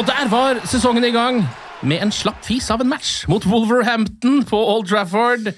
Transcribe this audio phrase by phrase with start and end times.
[0.00, 1.42] Og der var sesongen i gang
[1.84, 5.50] med en slapp fis av en match mot Wolverhampton på Old Trafford.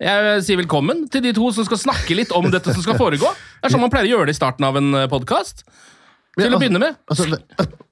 [0.00, 3.28] Jeg sier velkommen til de to som skal snakke litt om dette som skal foregå.
[3.60, 5.60] Det er sånn man pleier å gjøre det i starten av en podkast.
[6.38, 7.26] Til å begynne med, Altså,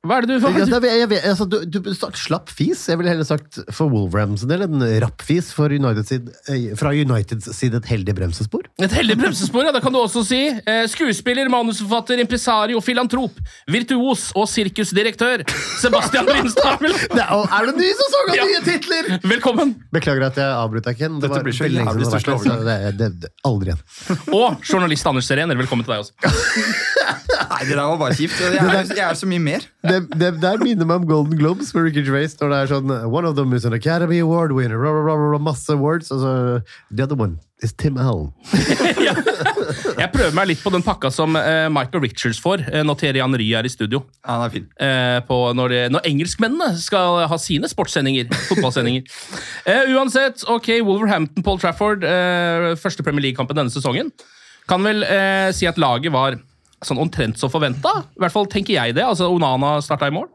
[0.00, 0.84] hva er det du jeg, får?
[0.88, 2.86] jeg, jeg, altså, du, du sagt slapp fis.
[2.88, 7.50] Jeg ville heller sagt for Wolverhampton del en rappfis for United side, eh, fra Uniteds
[7.52, 8.64] side et heldig bremsespor.
[8.80, 10.38] Et heldig bremsespor, ja, det kan du også si.
[10.56, 13.36] Eh, skuespiller, manusforfatter, impresario, filantrop,
[13.68, 15.44] virtuos og sirkusdirektør
[15.82, 18.48] Sebastian Det er, er det ny sesong og Ja.
[18.48, 19.12] nye titler?!
[19.34, 19.76] Velkommen!
[19.92, 21.20] Beklager at jeg avbrøt deg, Ken.
[21.20, 23.84] Det Dette var blir så jævlig det, det, Aldri igjen.
[24.32, 26.16] Og journalist Anders Serener, velkommen til deg også.
[27.50, 28.29] Nei, det der var bare kjipt.
[28.38, 29.64] Jeg er, jeg er så mye mer.
[29.84, 32.36] Det, det der minner meg om Golden Globes med Ricky Gervais.
[32.40, 34.78] Når det er sånn One of them is an Academy Award winner.
[34.80, 36.10] Blah, blah, blah, masse awards.
[36.14, 36.32] Og så
[36.92, 38.30] The other one is Tim Allen.
[39.06, 39.14] ja.
[40.00, 43.22] Jeg prøver meg litt på den pakka som uh, Michael Richards får uh, når Thierry
[43.22, 44.02] Henry er i studio.
[44.22, 44.68] Ja, han er fin.
[44.80, 48.30] Uh, på når, de, når engelskmennene skal ha sine sportssendinger.
[48.50, 49.08] Fotballsendinger.
[49.70, 54.08] Eh, uansett, ok, Wolverhampton, Paul Trafford, eh, første Premier League-kampen denne sesongen.
[54.70, 55.04] Kan vel
[55.54, 56.38] si at laget var
[56.86, 57.92] sånn omtrent som forventa.
[58.16, 59.04] I hvert fall tenker jeg det.
[59.04, 60.28] altså Onana starta i mål.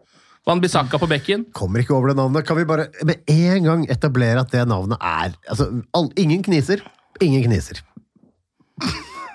[0.46, 1.48] Van Bissaka på bekken.
[1.58, 2.46] Kommer ikke over det navnet.
[2.46, 6.86] Kan vi bare med en gang etablere at det navnet er altså, all, Ingen kniser.
[7.22, 7.82] Ingen kniser.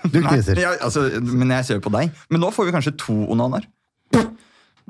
[0.07, 2.15] Du Nei, jeg, altså, men jeg ser jo på deg.
[2.31, 3.67] Men nå får vi kanskje to onaner.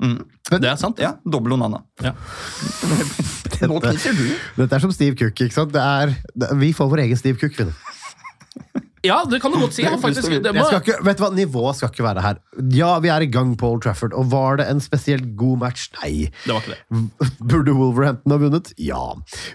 [0.01, 1.01] Det er sant.
[1.01, 1.81] Ja, Dobbel onana.
[2.01, 2.13] Ja.
[3.69, 4.23] Nå kniser du.
[4.57, 5.37] Dette er som Steve Cook.
[5.37, 5.73] ikke sant?
[5.73, 7.57] Det er, det, vi får vår egen Steve Cook.
[7.59, 7.75] vi nå.
[9.01, 9.81] Ja, det kan du godt si.
[9.81, 12.37] Ja, faktisk, det må, ikke, vet du hva, Nivået skal ikke være her.
[12.75, 14.13] Ja, vi er i gang på Old Trafford.
[14.17, 15.87] Og var det en spesielt god match?
[16.01, 16.27] Nei.
[16.45, 17.31] det var ikke det.
[17.51, 18.69] Burde Wolverhampton ha vunnet?
[18.77, 19.01] Ja.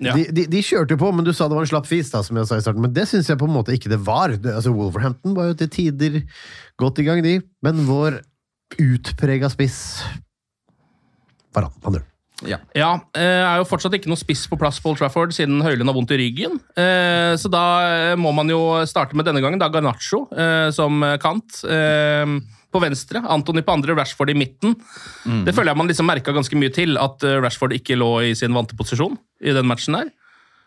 [0.03, 0.17] Ja.
[0.19, 2.11] De, de, de kjørte på, men du sa det var en slapp fis.
[2.11, 4.01] da, som jeg sa i starten, Men det syns jeg på en måte ikke det
[4.07, 4.35] var.
[4.35, 6.21] Det, altså, Wolverhampton var jo til tider
[6.83, 7.39] godt i gang, de.
[7.63, 8.21] Men vår
[8.83, 9.79] utprega spiss
[11.55, 12.05] var han dør.
[12.45, 12.59] Ja.
[12.77, 15.97] Ja, eh, er jo fortsatt ikke noe spiss på plass Old Trafford siden Høylund har
[15.97, 16.59] vondt i ryggen.
[16.77, 17.63] Eh, Så da
[18.13, 20.27] eh, må man jo starte med denne gangen da Garnaccio
[20.75, 21.63] som kant.
[22.77, 24.75] På venstre, Antony på andre, Rashford i midten.
[25.47, 28.53] Det føler jeg man liksom merka ganske mye til, at Rashford ikke lå i sin
[28.53, 30.11] vante posisjon i den matchen der.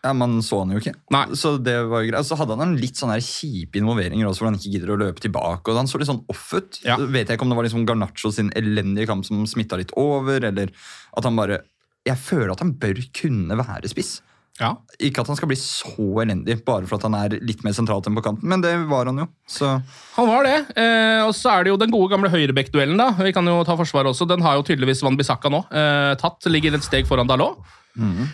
[0.02, 0.94] Ja, Man så han jo ikke.
[1.12, 1.26] Nei.
[1.36, 2.28] Så det var jo greit.
[2.28, 5.24] Så hadde han en litt sånn kjipe involveringer også, hvor han ikke gidder å løpe
[5.24, 5.68] tilbake.
[5.68, 6.80] og Han så litt sånn off ut.
[6.86, 6.96] Ja.
[6.96, 10.48] Vet jeg ikke om det var liksom Garnaccio sin elendige kamp som smitta litt over,
[10.52, 10.72] eller
[11.16, 11.62] at han bare
[12.08, 14.22] Jeg føler at han bør kunne være spiss.
[14.60, 14.74] Ja.
[15.00, 18.08] Ikke at han skal bli så elendig bare for at han er litt mer sentralt
[18.08, 19.26] enn på kanten, men det var han jo.
[19.48, 19.68] Så
[20.16, 20.56] Han var det.
[20.80, 23.10] Eh, og så er det jo den gode gamle høyrebekkduellen, da.
[23.20, 24.28] Vi kan jo ta forsvaret også.
[24.28, 26.48] Den har jo tydeligvis Van Bissaka nå eh, tatt.
[26.52, 27.60] Ligger et steg foran Dalot.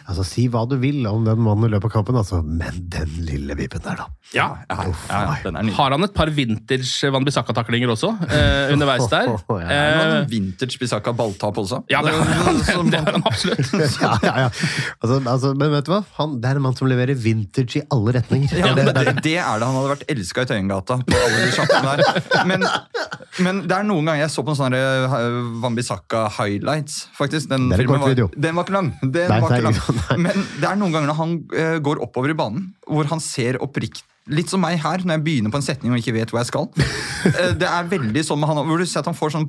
[0.06, 3.10] Altså, Si hva du vil om den mannen i løpet av kampen, altså, men den
[3.24, 4.06] lille vippen der, da.
[4.34, 4.46] Ja.
[4.68, 4.76] ja,
[5.08, 5.62] ja, ja.
[5.76, 9.30] Har han et par vintage Van Bissaka-taklinger også eh, underveis der?
[9.30, 9.68] Oh, oh, ja.
[9.70, 11.78] Eh, han vintage Bissaka balltap også.
[11.92, 13.70] ja, det har han, det har han absolutt.
[14.02, 14.48] ja, ja, ja.
[15.00, 16.02] Altså, altså, men vet du hva?
[16.18, 18.56] Han, det er en mann som leverer vintage i alle retninger.
[18.58, 19.66] Ja, det, det, det, er det.
[19.66, 20.98] Han hadde vært elska i Tøyengata.
[21.06, 22.44] på alle de sjappene der.
[22.50, 22.66] Men,
[23.46, 24.76] men det er noen ganger jeg så på en sånn
[25.62, 27.06] Van Bissaka highlights.
[27.16, 27.48] faktisk.
[27.52, 28.02] Den, filmen.
[28.02, 28.90] Var, den var ikke lang.
[29.02, 29.45] Den Nei, var
[29.78, 30.18] sånn, nei.
[30.26, 33.60] Men det er noen ganger når han eh, går oppover i banen, hvor han ser
[33.64, 36.42] oppriktig Litt som meg her, når jeg begynner på en setning og ikke vet hvor
[36.42, 36.70] jeg skal.
[37.26, 39.46] Eh, Det er veldig sånn med han, hvor du ser at han får sånn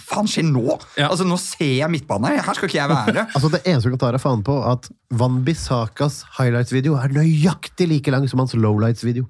[0.00, 0.78] faen skjer nå?
[1.04, 2.38] Altså, Nå ser jeg midtbanen her.
[2.46, 3.24] Her skal ikke jeg være.
[3.36, 4.88] Altså Det eneste du kan ta deg faen på, at
[5.20, 9.26] Van Bissakas highlights-video er nøyaktig like lang som hans lowlights-video.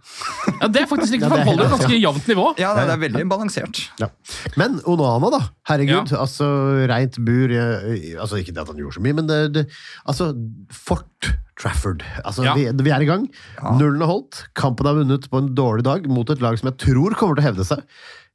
[0.61, 2.47] Ja, Det er faktisk riktig, for det han holder et ganske jevnt nivå.
[2.63, 3.83] Ja, det er veldig balansert.
[3.99, 4.11] Ja.
[4.61, 5.43] Men Onana, da.
[5.73, 6.15] Herregud.
[6.15, 6.47] altså
[6.93, 9.67] Reint bur jeg, altså Ikke det at han gjorde så mye, men det, det
[10.07, 10.31] Altså,
[10.87, 12.05] Fort Trafford.
[12.25, 12.55] Altså, Ja.
[12.55, 13.25] vi, vi er i gang.
[13.81, 14.45] Nullen er holdt.
[14.59, 17.45] Kampen er vunnet på en dårlig dag mot et lag som jeg tror kommer til
[17.45, 17.83] å hevde seg.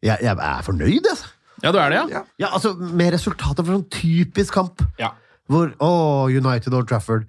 [0.03, 1.31] Jeg, jeg er fornøyd, altså.
[1.63, 2.23] Ja, du er det, ja?
[2.41, 4.81] Ja, altså Med resultatet for sånn typisk kamp.
[4.99, 5.13] Ja.
[5.47, 5.91] Hvor Å,
[6.33, 7.23] United og Trafford.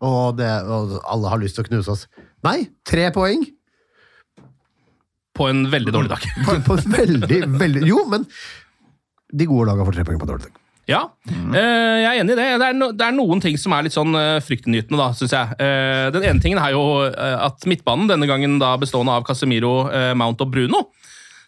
[0.00, 2.04] Og, det, og alle har lyst til å knuse oss.
[2.46, 3.42] Nei, tre poeng.
[5.36, 6.24] På en veldig dårlig dag.
[6.46, 8.26] På, på en veldig, veldig Jo, men
[9.30, 10.62] de gode lagene får tre poeng på en dårlig dag.
[10.88, 11.52] Ja, mm.
[11.54, 12.46] jeg er enig i det.
[12.62, 15.34] Det er, no, det er noen ting som er litt sånn uh, fryktinngytende, da, syns
[15.36, 15.58] jeg.
[15.60, 19.74] Eh, den ene tingen er jo eh, at midtbanen, denne gangen da bestående av Casemiro,
[19.94, 20.88] eh, Mount og Bruno,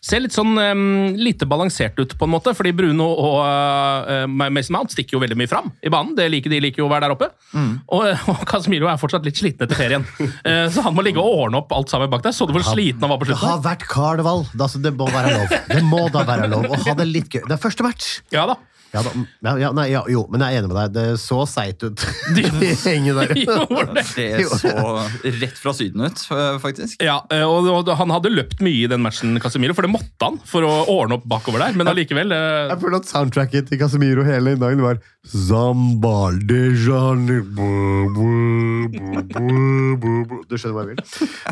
[0.03, 2.53] ser litt sånn um, lite balansert ut, på en måte.
[2.59, 6.17] Fordi Bruno og uh, Mason Mount stikker jo veldig mye fram i banen.
[6.19, 7.29] Det liker de liker jo å være der oppe.
[7.55, 10.07] Og, og Casemiro er fortsatt litt sliten etter ferien.
[10.19, 12.35] Eh, så han må ligge og ordne opp alt sammen bak der.
[12.35, 14.45] Så du hvor sliten han var på Det har vært karneval.
[14.51, 15.57] Det, altså, det må være lov.
[15.71, 17.45] Det må da være lov å ha det litt gøy.
[17.47, 18.13] Det er første match.
[18.35, 18.59] Ja da.
[18.93, 19.11] Ja, da,
[19.41, 20.91] ja, ja, nei, ja, jo, men jeg er enig med deg.
[20.93, 22.03] Det så seigt ut.
[22.37, 22.45] De
[22.85, 23.33] henger der.
[23.33, 23.47] Det.
[24.17, 24.73] Det så
[25.41, 27.01] rett fra Syden ut, eh, faktisk.
[27.05, 30.29] Ja, eh, og og Han hadde løpt mye i den matchen, Casemiro, for det måtte
[30.29, 31.79] han for å ordne opp bakover der.
[31.79, 35.01] Men allikevel eh, Jeg føler at soundtracket til Casemiro hele dagen var
[35.33, 37.41] Zambal de Jane.
[40.49, 41.05] Du skjønner hva jeg vil?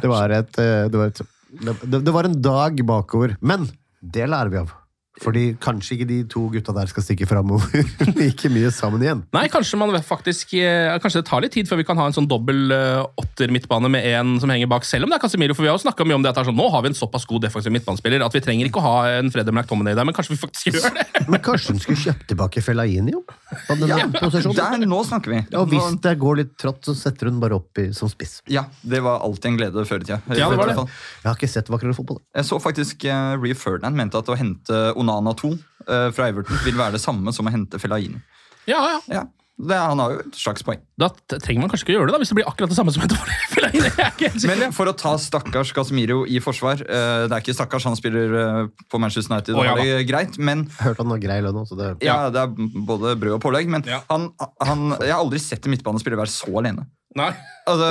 [0.03, 3.35] Det var et, eh, det var et det, det var en dag bakover.
[3.41, 3.67] Men
[4.01, 4.77] det lærer vi av.
[5.21, 7.85] Fordi kanskje ikke de to gutta der skal stikke framover
[8.21, 9.23] like mye sammen igjen.
[9.37, 12.17] Nei, kanskje, man faktisk, eh, kanskje det tar litt tid før vi kan ha en
[12.17, 15.57] sånn dobbel eh, åtter-midtbane med en som henger bak, selv om det er Casemiro.
[15.57, 16.93] For vi har jo snakket mye om det at det er sånn, nå har vi
[16.93, 20.09] en såpass god defensiv midtbanespiller at vi trenger ikke å ha en Freddy McTominay der,
[20.09, 21.07] men kanskje vi faktisk gjør det.
[21.31, 23.13] Men kanskje hun skulle kjøpt tilbake Fellaini?
[23.13, 23.21] Jo?
[23.69, 25.41] Ja, der, nå snakker vi.
[25.53, 28.39] Ja, og hvis det går litt trått, så setter hun bare opp i, som spiss.
[28.51, 30.19] Ja, det var alltid en glede før i tida.
[30.33, 30.77] Ja, det var det.
[30.81, 32.21] Jeg har ikke sett vakrere fotball.
[32.37, 35.51] Jeg så faktisk uh, Rio Ferdinand mente at å hente Onana 2
[35.89, 38.21] eh, fra Everton vil være det samme som å hente Fellaini.
[38.69, 38.99] Ja, ja.
[39.11, 39.23] Ja,
[39.61, 40.81] det, han har jo et slags poeng.
[41.01, 42.95] Da trenger man kanskje ikke å gjøre det, da, hvis det blir akkurat det samme
[42.95, 44.47] som er helt sikker.
[44.49, 48.37] Men for å ta stakkars Casemiro i forsvar eh, Det er ikke stakkars, han spiller
[48.41, 48.61] eh,
[48.91, 51.77] på Manchester United, oh, ja det greit, men Hørte han noe grei lønn også.
[51.81, 51.91] Det...
[52.07, 53.69] ja, det er både brød og pålegg.
[53.73, 54.01] Men Ja.
[54.13, 54.31] han,
[54.63, 56.87] han, jeg har aldri sett en midtbanespiller være så alene.
[57.19, 57.31] Nei.
[57.67, 57.87] Altså,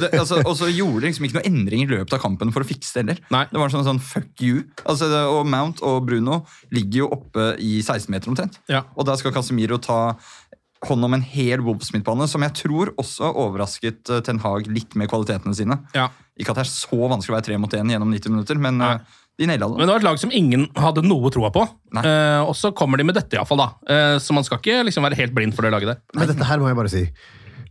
[0.00, 2.64] det, altså, og så gjorde det liksom ikke noe endring i løpet av kampen for
[2.64, 3.20] å fikse det heller.
[3.34, 3.44] Nei.
[3.52, 4.64] Det var sånn, sånn fuck you.
[4.84, 6.40] Altså, det, og Mount og Bruno
[6.74, 8.58] ligger jo oppe i 16-meter omtrent.
[8.70, 8.84] Ja.
[8.98, 10.00] Og da skal Casemiro ta
[10.86, 15.08] hånd om en hel Wolfsmith-bane, som jeg tror også overrasket eh, Ten Hag litt med
[15.10, 15.78] kvalitetene sine.
[15.96, 16.10] Ja.
[16.38, 18.82] Ikke at det er så vanskelig å være tre mot én gjennom 90 minutter, men
[18.82, 18.90] Nei.
[18.98, 19.86] eh, de naila Men det.
[19.88, 21.64] det var et lag som ingen hadde noe troa på.
[22.02, 23.64] Eh, og så kommer de med dette, iallfall.
[23.88, 25.98] Eh, så man skal ikke liksom være helt blind for det laget der.
[26.16, 27.02] Men dette her må jeg bare si.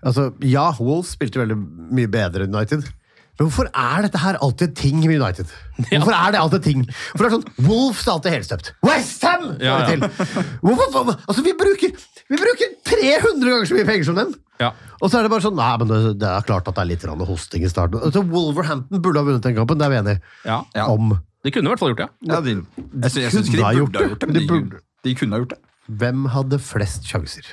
[0.06, 1.58] Altså, ja, Wolves spilte veldig
[1.98, 2.86] mye bedre enn United.
[3.36, 5.50] Men hvorfor er dette her alltid ting med United?
[5.92, 6.84] Hvorfor er det alltid ting?
[7.12, 8.70] For det er sånn, Wolves er alltid helstøpt.
[8.88, 9.50] Westham!
[9.60, 10.08] Ja, ja.
[10.64, 11.92] Hvorfor, altså, vi bruker,
[12.32, 14.32] vi bruker 300 ganger så mye penger som dem!
[14.62, 14.70] Ja.
[15.04, 16.90] Og så er det bare sånn, nei, men det, det er klart at det er
[16.94, 18.00] litt hosting i starten.
[18.08, 20.62] Altså, Wolverhampton burde ha vunnet den kampen, det er vi enige Ja.
[20.78, 20.88] Ja.
[20.96, 21.12] om.
[21.44, 22.10] De kunne i hvert fall gjort det.
[22.32, 24.48] Ja, de, jeg, sy- jeg syns ikke de burde ha gjort det, men De de,
[24.54, 24.80] burde.
[25.10, 25.62] de kunne ha gjort det.
[26.00, 27.52] Hvem hadde flest sjanser?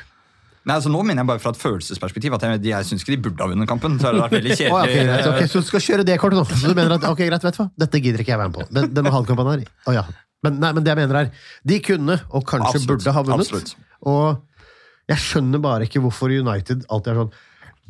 [0.62, 2.35] Nei, altså Nå mener jeg bare fra et følelsesperspektiv.
[2.37, 3.97] at Jeg, jeg syns ikke de burde ha vunnet kampen.
[3.99, 6.45] Så det vært veldig Å, ja, ok, okay, så du skal kjøre det kortet nå?
[6.47, 7.66] Så du mener at, ok, greit, vet du hva?
[7.83, 8.66] Dette gidder ikke jeg være med på.
[8.76, 9.64] Den, denne halvkampen her.
[9.90, 10.04] Oh, ja.
[10.47, 11.33] men, nei, men det jeg mener er,
[11.73, 13.50] de kunne, og kanskje Absolutt, burde ha vunnet.
[13.50, 13.75] absolutt.
[14.12, 17.35] Og jeg skjønner bare ikke hvorfor United alltid er sånn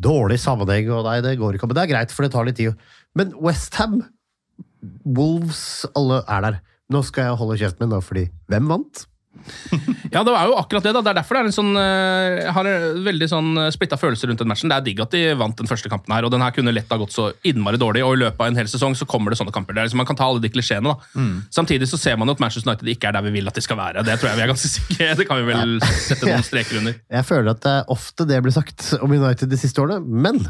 [0.03, 1.69] dårlig sammenheng, og nei, det går ikke.
[1.69, 2.73] Men det er greit, for det tar litt tid.
[3.19, 4.01] Men Westham,
[5.05, 6.61] Wolves, alle er der.
[6.93, 9.05] Nå skal jeg holde kjeften min, da, fordi hvem vant?
[10.13, 10.93] Ja, det var jo akkurat det.
[10.95, 11.01] da.
[11.03, 14.29] Det er derfor det er en sånn, eh, jeg har en veldig sånn splitta følelse
[14.29, 14.71] rundt den matchen.
[14.71, 16.91] Det er digg at de vant den første kampen her, og den her kunne lett
[16.93, 18.05] ha gått så innmari dårlig.
[18.07, 19.75] Og i løpet av en hel sesong så kommer det sånne kamper.
[19.79, 21.27] Det liksom, man kan ta alle de klisjeene, da.
[21.51, 23.65] Samtidig så ser man jo at Manchester United ikke er der vi vil at de
[23.65, 24.05] skal være.
[24.07, 26.99] Det tror jeg vi er ganske sikre Det kan vi vel sette noen streker under.
[27.19, 30.45] Jeg føler at det er ofte det blir sagt om United de siste årene, men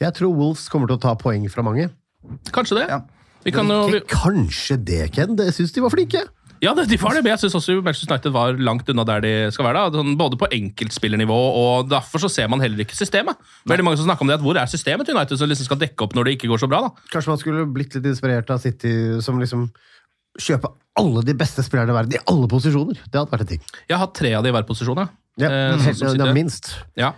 [0.00, 1.90] jeg tror Wolves kommer til å ta poeng fra mange.
[2.54, 2.88] Kanskje det.
[2.90, 3.02] Ja.
[3.44, 5.36] Vi kan jo, kanskje det, Ken.
[5.36, 6.22] Jeg syns de var flinke.
[6.64, 9.20] Ja, det- de var det, men jeg syns også Manchester United var langt unna der
[9.24, 9.84] de skal være.
[9.90, 9.98] da.
[10.00, 13.36] Sånn, både på enkeltspillernivå, og derfor så ser man heller ikke systemet.
[13.68, 15.78] Veldig mange som snakker om det, at Hvor er systemet til United som liksom skal
[15.84, 16.80] dekke opp når det ikke går så bra?
[16.88, 16.90] da?
[17.12, 19.70] Kanskje man skulle blitt litt inspirert av City, som liksom
[20.40, 22.98] kjøper alle de beste spillerne i verden i alle posisjoner.
[23.10, 23.60] Det hadde vært en ting.
[23.88, 24.96] Jeg har hatt tre av de i hver posisjon.
[24.98, 25.08] Ja.
[25.36, 26.68] Ja, Eh, helt, sånn ja, minst.
[26.96, 27.08] Ja.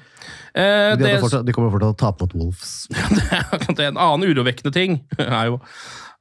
[0.57, 2.89] Eh, De, det, fortsatt, de kommer fortsatt til å tape mot Wolves.
[3.77, 5.59] det er en annen urovekkende ting er jo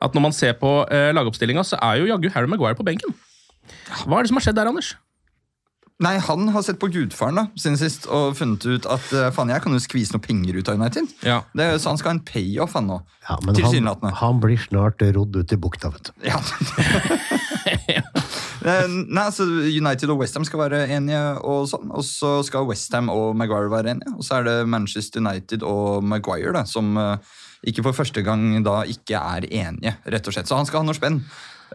[0.02, 3.16] at når man ser på eh, lagoppstillinga, så er jo jaggu Harry Maguire på benken.
[4.06, 4.94] Hva er det som har skjedd der, Anders?
[6.04, 9.48] Nei, Han har sett på Gudfaren da, siden sist og funnet ut at eh, faen,
[9.54, 11.08] jeg kan jo skvise noe penger ut av United.
[11.24, 11.38] Ja.
[11.56, 12.98] Det, er- så han skal ha en payoff, han nå.
[13.30, 16.14] Ja, men han, han blir snart rodd ut i bukta, vet du.
[16.34, 16.42] Ja.
[18.66, 21.92] Eh, Nei, altså United og Westham skal være enige, og sånn.
[21.94, 24.14] Og så skal Westham og Maguire være enige.
[24.18, 27.36] Og så er det Manchester United og Maguire da, som eh,
[27.66, 30.48] ikke for første gang da ikke er enige, rett og slett.
[30.50, 31.22] Så han skal ha noe spenn,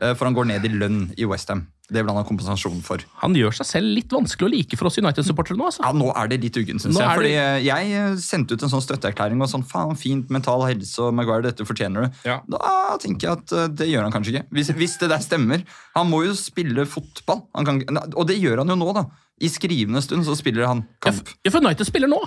[0.01, 1.67] eh, for han går ned i lønn i Westham.
[1.91, 3.03] Det vil han ha kompensasjon for.
[3.25, 5.65] Han gjør seg selv litt vanskelig å like for oss United-supportere nå.
[5.67, 5.83] altså.
[5.83, 7.17] Ja, Nå er det litt uggen, syns jeg.
[7.19, 10.63] Fordi det- eh, jeg eh, sendte ut en sånn støtteerklæring og sånn faen, fint mental
[10.69, 12.21] helse og Maguire, dette fortjener du.
[12.31, 12.41] Ja.
[12.49, 14.47] Da tenker jeg at det gjør han kanskje ikke.
[14.55, 15.65] Hvis, hvis det der stemmer.
[15.97, 17.43] Han må jo spille fotball.
[17.57, 17.83] Han kan,
[18.15, 19.05] og det gjør han jo nå, da.
[19.43, 21.27] I skrivende stund så spiller han kamp.
[21.45, 22.21] Ja, for United spiller nå!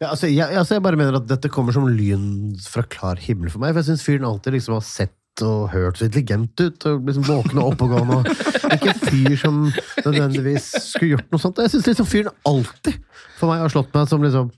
[0.00, 3.50] Ja, altså, jeg, altså, jeg bare mener at dette kommer som lyn fra klar himmel
[3.52, 3.74] for meg.
[3.74, 6.86] For jeg syns fyren alltid liksom har sett og hørt så intelligent ut.
[6.88, 8.16] og liksom Våken og oppegående.
[8.22, 9.58] og Ikke en fyr som
[10.06, 11.60] nødvendigvis skulle gjort noe sånt.
[11.60, 12.96] Jeg syns liksom fyren alltid
[13.38, 14.50] for meg har slått meg som liksom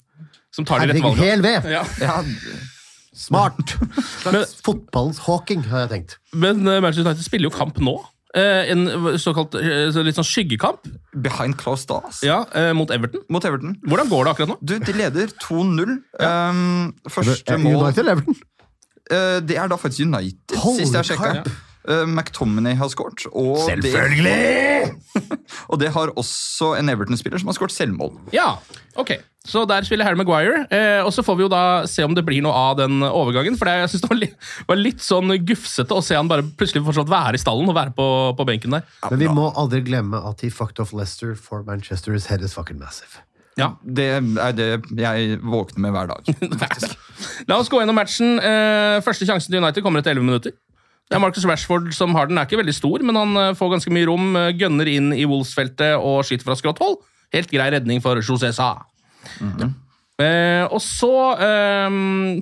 [0.54, 1.26] Som tar de rette valgene.
[1.26, 1.68] hel ved!
[1.70, 1.82] Ja.
[2.02, 2.16] Ja,
[3.12, 3.74] Smart!
[4.22, 6.14] Slags fotballens Hawking, har jeg tenkt.
[6.32, 7.98] Men eh, Manchester United spiller jo kamp nå.
[8.34, 8.86] Eh, en
[9.20, 10.86] såkalt eh, litt sånn skyggekamp
[11.20, 12.22] Behind closed doors.
[12.24, 13.20] ja, eh, mot Everton.
[13.28, 13.74] Mot Everton.
[13.84, 14.56] Hvordan går det akkurat nå?
[14.64, 15.98] Du, De leder 2-0.
[16.16, 18.38] Um, første det mål United Everton?
[19.10, 21.44] Eh, Det er da faktisk United, Holy sist jeg sjekka.
[21.88, 23.24] Uh, McTominay har skåret.
[23.66, 24.32] Selvfølgelig!
[24.32, 25.22] Det,
[25.70, 28.14] og det har også en Everton-spiller som har skåret selvmål.
[28.34, 28.54] Ja,
[28.94, 29.16] ok.
[29.42, 30.62] Så der spiller Harry Maguire.
[30.70, 33.56] Eh, og så får vi jo da se om det blir noe av den overgangen.
[33.58, 34.36] For det, jeg synes det var litt,
[34.68, 37.94] var litt sånn gufsete å se han bare plutselig fortsatt være i stallen og være
[37.96, 38.06] på,
[38.38, 38.86] på benken der.
[39.10, 42.78] Men vi må aldri glemme at he fucked off Leicester for Manchester's head is fucking
[42.78, 43.24] massive.
[43.58, 43.74] Ja.
[43.82, 44.68] Det er det
[45.02, 46.30] jeg våkner med hver dag.
[47.50, 48.38] La oss gå gjennom matchen.
[48.38, 50.54] Eh, første sjansen til United kommer etter 11 minutter.
[51.12, 52.38] Det er Marcus Rashford som har den.
[52.40, 54.30] er ikke veldig stor, men han eh, får ganske mye rom.
[54.40, 56.96] eh, Gønner inn i Wolves-feltet og skyter fra skrått hold.
[57.36, 58.70] Helt grei redning for José Sa.
[60.22, 61.10] Eh, og så
[61.42, 61.96] eh,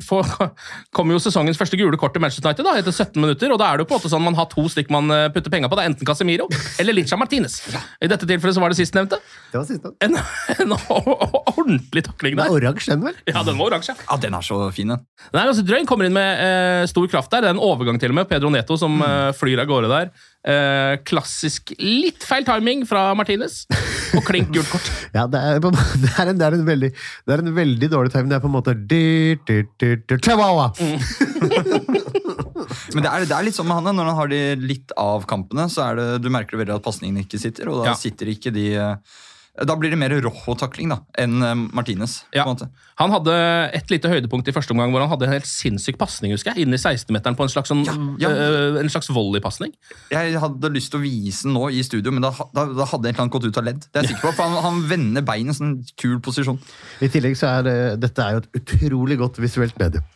[0.04, 0.32] får,
[0.96, 3.52] kommer jo sesongens første gule kort til Manchester United da, etter 17 minutter.
[3.54, 5.28] og Da er det jo på en måte sånn man har to stykk man eh,
[5.34, 5.78] putter penger på.
[5.78, 6.48] Det er enten Casemiro
[6.82, 7.60] eller Licha Martinez.
[8.00, 9.20] I dette tilfellet så var det sistnevnte.
[9.50, 9.94] Det var siste.
[10.04, 10.18] En,
[10.56, 10.76] en
[11.56, 12.58] ordentlig takling Det er der.
[12.58, 13.20] oransje, den vel?
[13.30, 13.96] Ja, den var oransje.
[14.04, 15.06] Ja, den er så fin, den.
[15.30, 15.80] Den er ganske drøy.
[15.90, 17.46] Kommer inn med eh, stor kraft der.
[17.46, 18.30] Det er en overgang til og med.
[18.30, 19.38] Pedro Neto som mm.
[19.38, 20.12] flyr av gårde der.
[20.40, 23.66] Eh, klassisk litt feil timing fra Martinez.
[24.16, 24.88] Og klink gult kort.
[25.16, 26.90] Ja, det er, det er, en, det er, en, veldig,
[27.26, 28.30] det er en veldig dårlig timing.
[28.32, 28.74] Det er på en måte
[30.24, 30.70] Chihuahua!
[32.94, 35.24] Men det er, det er litt sånn med han, når han har de litt av
[35.30, 37.96] kampene, så er det, du merker det veldig at pasningene ikke sitter, og da Ja.
[37.98, 38.94] sitter ikke de eh,
[39.60, 42.20] Da blir det mer Rojo-takling da, enn eh, Martinez.
[42.32, 42.46] Ja.
[43.00, 43.34] Han hadde
[43.76, 46.64] et lite høydepunkt i første omgang hvor han hadde en helt sinnssyk pasning husker jeg,
[46.64, 47.82] inn i 16-meteren på en slags, sånn,
[48.20, 48.30] ja.
[48.30, 48.30] ja.
[48.80, 49.74] en slags volleypasning.
[50.12, 53.10] Jeg hadde lyst til å vise den nå i studio, men da, da, da hadde
[53.10, 53.84] en eller annet gått ut av ledd.
[53.84, 56.60] Det er jeg sikker på, for Han, han vender beinet i en sånn kul posisjon.
[57.04, 57.76] I tillegg så er det,
[58.06, 60.06] dette er jo et utrolig godt visuelt medium.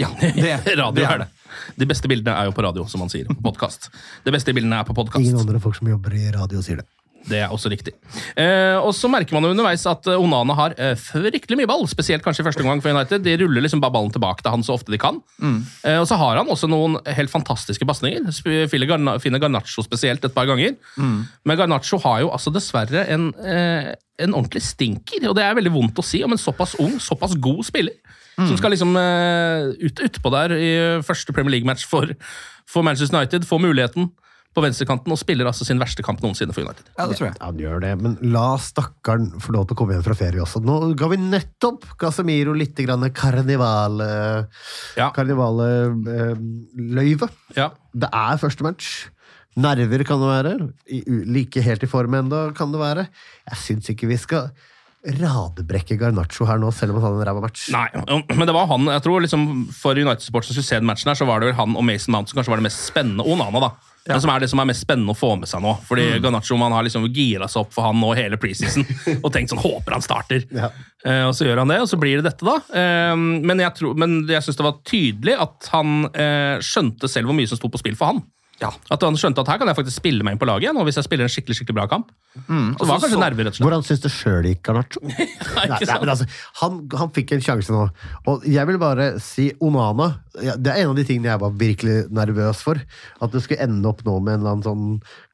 [0.00, 1.30] Ja, det, Radio det er det.
[1.78, 3.28] De beste bildene er jo på radio, som man sier.
[3.44, 3.90] Podcast.
[4.24, 5.40] De beste bildene er på Ingen podkast.
[5.44, 6.88] andre folk som jobber i radio sier det.
[7.24, 7.94] Det er også riktig.
[8.36, 11.86] Eh, og så merker man jo underveis at eh, Onana har eh, fryktelig mye ball,
[11.88, 13.24] spesielt kanskje i første omgang for United.
[13.24, 15.22] De ruller liksom bare ballen tilbake til han så ofte de kan.
[15.40, 18.28] Eh, og så har han også noen helt fantastiske pasninger.
[18.68, 20.76] Finner Garnaccio spesielt et par ganger.
[21.00, 25.72] Men Garnaccio har jo altså dessverre en, eh, en ordentlig stinker, og det er veldig
[25.74, 27.96] vondt å si om en såpass ung, såpass god spiller.
[28.34, 30.70] Som skal liksom eh, ut utpå der i
[31.06, 32.10] første Premier League-match for,
[32.66, 34.10] for Manchester United, få muligheten
[34.54, 36.84] på venstrekanten og spiller altså sin verste kamp noensinne for United.
[36.94, 37.36] Ja, det tror jeg.
[37.38, 40.44] Ja, han gjør det, men la stakkaren få lov til å komme hjem fra ferie
[40.44, 40.58] også.
[40.64, 44.08] Nå ga vi nettopp Casemiro litt grann karnivale...
[44.98, 45.06] Ja.
[45.16, 47.26] Karnivale-løyve.
[47.58, 47.68] Ja.
[47.94, 48.86] Det er første match.
[49.54, 50.52] Nerver kan det være.
[50.90, 53.04] I, like helt i form ennå kan det være.
[53.50, 54.44] Jeg syns ikke vi skal
[55.04, 57.62] radebrekke Garnaccio her nå, selv om han hadde en ræva match.
[57.74, 57.88] Nei,
[58.32, 59.42] men det var han, jeg tror liksom
[59.76, 61.84] For United Sports som skulle se den matchen, her, så var det vel han og
[61.84, 63.22] Mason Mount som kanskje var det mest spennende.
[63.26, 63.70] Og Onana, da.
[64.06, 65.70] Men som er det som er mest spennende å få med seg nå.
[65.88, 68.84] Fordi Garnaccio man har liksom gira seg opp for han nå hele preseason
[69.24, 70.44] og tenkt sånn Håper han starter.
[70.52, 70.68] Ja.
[71.06, 72.58] Eh, og så gjør han det, og så blir det dette, da.
[72.76, 77.30] Eh, men jeg, tror- men jeg syns det var tydelig at han eh, skjønte selv
[77.32, 78.22] hvor mye som sto på spill for han.
[78.60, 78.68] Ja.
[78.94, 80.86] At han skjønte at her kan jeg faktisk spille meg inn på laget igjen, og
[80.86, 82.12] hvis jeg spiller en skikkelig skikkelig bra kamp.
[82.46, 83.66] Mm, Så det var kanskje nerver, rett og slett.
[83.66, 85.02] Hvordan syns du sjøl gikk, Garnaccio?
[85.08, 85.80] Nei, Nei,
[86.12, 86.28] altså,
[86.60, 87.82] han, han fikk en sjanse nå.
[88.30, 90.12] Og jeg vil bare si Onana
[90.42, 92.80] ja, Det er en av de tingene jeg var virkelig nervøs for.
[93.22, 94.86] At det skulle ende opp nå med en eller annen sånn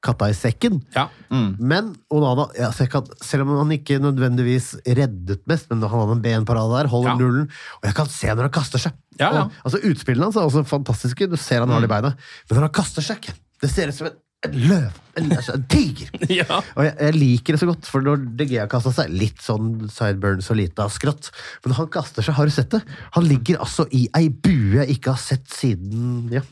[0.05, 0.81] katta i sekken.
[0.97, 1.07] Ja.
[1.31, 6.25] Men Onana, ja, kan, selv om han ikke nødvendigvis reddet mest, men han hadde en
[6.25, 8.97] benparade der, holder nullen, og jeg kan se når han kaster seg.
[9.21, 9.45] Ja, ja.
[9.45, 12.59] Og, altså Utspillene hans er også fantastiske, du ser han har det i beina, men
[12.59, 13.31] når han kaster seg,
[13.61, 16.13] det ser ut som en, en løv, en, altså, en tiger.
[16.41, 16.47] ja.
[16.49, 19.91] Og jeg, jeg liker det så godt, for når De Gea kasta seg, litt sånn
[19.93, 21.29] sideburns og lite av skrått,
[21.61, 22.81] men når han kaster seg, har du sett det?
[23.19, 26.45] Han ligger altså i ei bue jeg ikke har sett siden ja.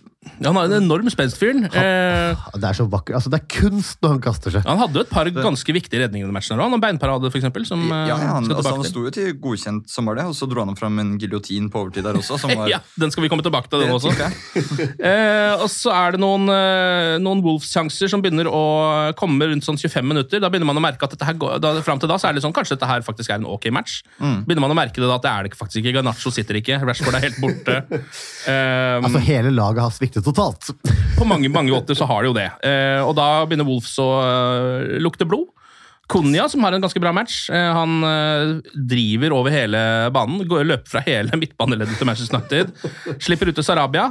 [0.45, 1.65] Han har en enorm spenst, fyren.
[1.67, 3.17] Eh, Det er så vakkert.
[3.19, 4.65] Altså, det er kunst når han kaster seg.
[4.67, 6.59] han hadde jo et par ganske viktige redninger i den matchen.
[6.61, 9.33] Han har beinparade, for eksempel, som eh, Ja, han, skal altså, han sto jo til
[9.43, 12.39] godkjent som var det, og så dro han fram en giljotin på overtid der også.
[12.43, 14.15] Som var, Ja, den skal vi komme tilbake til, den også.
[14.99, 18.63] Eh, og så er det noen, eh, noen Wolves-sjanser som begynner å
[19.19, 20.41] komme rundt sånn 25 minutter.
[20.43, 22.37] Da begynner man å merke at dette her går, da, Frem til da så er
[22.39, 24.01] det sånn, kanskje dette her faktisk er en ok match.
[24.19, 24.43] Mm.
[24.49, 25.95] Begynner man å merke det da, at det er det faktisk ikke.
[25.99, 27.79] Garnaccio sitter ikke, Rashford er helt borte.
[28.49, 30.71] Eh, Altså, hele laget har sviktet totalt.
[31.19, 32.49] på mange mange måter så har det jo det.
[32.67, 35.49] Eh, og da begynner Wolves å eh, lukte blod.
[36.09, 37.99] Konya, som har en ganske bra match, eh, han
[38.73, 39.81] driver over hele
[40.15, 40.47] banen.
[40.49, 43.19] Går, løper fra hele midtbaneleddet til Manchester United.
[43.21, 44.09] Slipper ut til Sarabia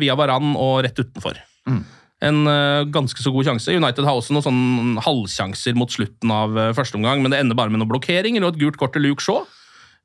[0.00, 1.42] via Varan og rett utenfor.
[2.24, 3.74] En eh, ganske så god sjanse.
[3.74, 7.72] United har også noen sånn halvsjanser mot slutten av første omgang, men det ender bare
[7.72, 9.42] med noen blokkeringer og et gult kort til Luke Shaw,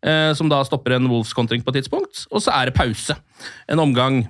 [0.05, 2.25] eh, som da stopper en Wolves-kontring på et tidspunkt.
[2.33, 3.15] Og så er det pause.
[3.71, 4.25] En omgang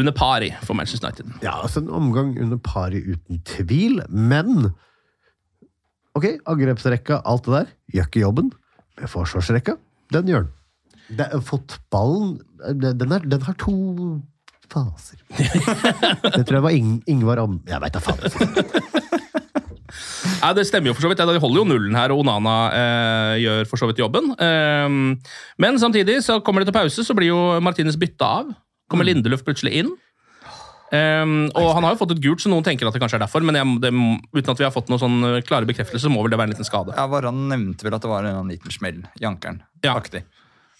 [0.00, 1.28] under pari for Manchester United.
[1.44, 4.72] Ja, altså En omgang under pari uten tvil, men
[6.12, 8.50] Ok, angrepsrekka, alt det der, gjør ikke jobben.
[9.00, 9.78] Men forsvarsrekka,
[10.12, 10.50] den gjør den.
[11.16, 12.34] Det, fotballen,
[12.82, 13.72] den, er, den har to
[14.72, 15.22] faser.
[16.36, 17.58] det tror jeg var Ing, Ingvar Am...
[17.68, 18.20] Jeg veit da faen.
[20.42, 21.20] Ja, Det stemmer jo for så vidt.
[21.20, 24.32] De holder jo nullen her, og Onana eh, gjør for så vidt jobben.
[24.42, 25.14] Ehm,
[25.60, 28.52] men samtidig så kommer det til pause, så blir jo Martinez bytta av.
[28.92, 29.92] Kommer Lindeløf plutselig inn.
[30.92, 33.24] Um, og han har jo fått et gult, så noen tenker at det kanskje er
[33.24, 33.44] derfor.
[33.48, 33.92] Men jeg, det,
[34.36, 35.18] uten at vi har fått noen sånn
[35.48, 36.92] klare bekreftelser, så må vel det være en liten skade.
[36.98, 39.62] Ja, Varan nevnte vel at det var en liten smell i ankelen.
[39.80, 39.96] Ja.
[39.96, 40.26] Aktig.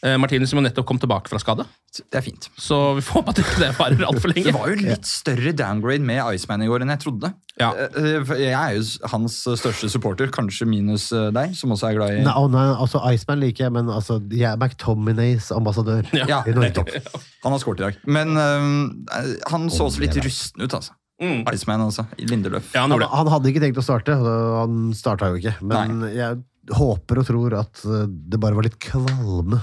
[0.03, 1.63] Eh, Martinez som nettopp kom tilbake fra skade.
[1.95, 2.49] Det er fint.
[2.59, 4.49] Så vi får håpe at ikke det varer altfor lenge.
[4.49, 7.31] Det var jo litt større downgrade med Iceman i går enn jeg trodde.
[7.61, 7.69] Ja.
[7.79, 12.17] Eh, Jeg er jo hans største supporter, kanskje minus eh, deg, som også er glad
[12.17, 16.57] i Nei, nei, altså Iceman liker jeg, men altså, jeg er McTominays ambassadør Ja, i
[16.57, 16.83] Norge.
[16.99, 17.21] Ja.
[17.45, 17.97] Han har skåret i dag.
[18.07, 19.07] Men um,
[19.51, 20.95] han så også litt rusten ut, altså.
[21.23, 21.45] Mm.
[21.53, 22.05] Iceman, altså.
[22.19, 22.73] I Lindeløf.
[22.75, 25.55] Ja, han Han, han hadde ikke tenkt å starte, og han starta jo ikke.
[25.63, 26.43] Men jeg
[26.75, 29.61] håper og tror at eh, det bare var litt kvalme.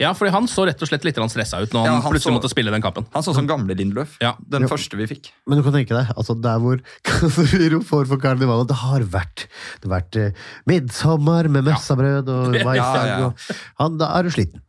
[0.00, 2.32] Ja, fordi han så rett og slett litt stressa ut når han, Ja, han plutselig
[2.32, 3.06] så- måtte spille den kampen.
[3.12, 4.16] Han så ut som gamle Lindeløf.
[4.20, 4.34] Ja.
[4.48, 4.68] Den Jo.
[4.68, 5.30] første vi fikk.
[5.46, 9.46] Men du kan tenke deg, altså der hvor Casemiro får for karnevalet, det har vært
[9.82, 10.30] det har vært eh,
[10.66, 13.26] midtsommer med messabrød og Ja, maisdag, ja, ja.
[13.26, 13.34] og
[13.80, 14.60] han, Da er du sliten.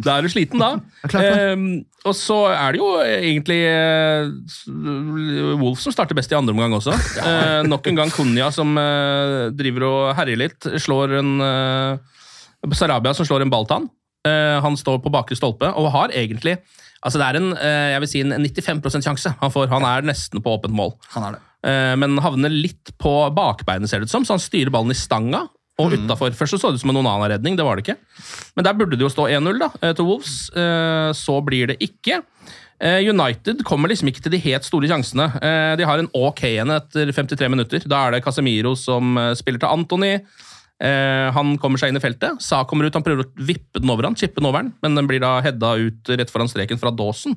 [0.00, 0.80] Da er du sliten, da.
[1.12, 1.20] Ja.
[1.52, 4.30] Ehm, og så er det jo egentlig eh,
[5.60, 6.94] Wolf som starter best i andre omgang også.
[7.22, 10.60] Eh, nok en gang Konya som eh, driver og herjer litt.
[10.82, 11.98] Slår en eh,
[12.78, 13.90] Sarabia som slår en ball til han.
[14.28, 16.58] Eh, han står på bakre stolpe og har egentlig
[17.02, 19.66] Altså Det er en eh, jeg vil si en 95% sjanse han får.
[19.72, 20.92] Han er nesten på åpent mål.
[21.16, 21.40] Han er det.
[21.66, 24.98] Eh, men havner litt på bakbeinet, ser det ut som, så han styrer ballen i
[24.98, 25.40] stanga.
[25.80, 26.04] Og Mm.
[26.04, 26.30] utenfor.
[26.38, 27.96] Først så, så det ut som en Onana-redning, det var det ikke.
[28.54, 30.36] Men der burde det jo stå 1-0 da, til Wolves.
[31.18, 32.20] Så blir det ikke.
[32.82, 35.26] United kommer liksom ikke til de helt store sjansene.
[35.80, 37.82] De har en ok en etter 53 minutter.
[37.88, 40.12] Da er det Casemiro som spiller til Antony.
[40.82, 42.40] Eh, Han kommer seg inn i feltet.
[42.42, 44.98] Sa kommer ut, han prøver å vippe den over han, chippe den over han, men
[44.98, 47.36] den blir da hedda ut rett foran streken fra dåsen.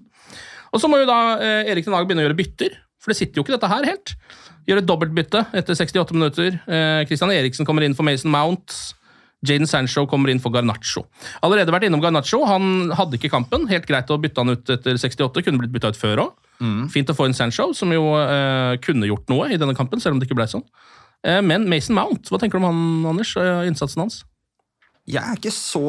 [0.73, 3.19] Og så må jo da eh, Erik den Hag begynne å gjøre bytter, for det
[3.21, 4.15] sitter jo ikke dette her helt.
[4.65, 6.57] Gjør et dobbeltbytte etter 68 minutter.
[6.65, 8.73] Eh, Christian Eriksen kommer inn for Mason Mount.
[9.45, 11.03] Jaden Sancho kommer inn for Garnaccio.
[11.45, 12.39] Allerede vært innom Garnaccio.
[12.49, 13.67] Han hadde ikke kampen.
[13.69, 15.43] Helt greit å bytte han ut etter 68.
[15.45, 16.31] Kunne blitt bytta ut før òg.
[16.89, 20.15] Fint å få inn Sancho, som jo eh, kunne gjort noe i denne kampen, selv
[20.15, 20.65] om det ikke ble sånn.
[21.25, 23.33] Eh, men Mason Mount, hva tenker du om han, Anders?
[23.41, 24.21] og Innsatsen hans?
[25.05, 25.81] Jeg er ikke så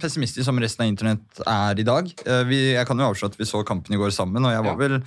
[0.00, 2.06] pessimistisk som resten av internett er i dag.
[2.24, 4.64] Eh, Vi, jeg kan jo avsløre at vi så kampen i går sammen, og jeg
[4.64, 5.00] var vel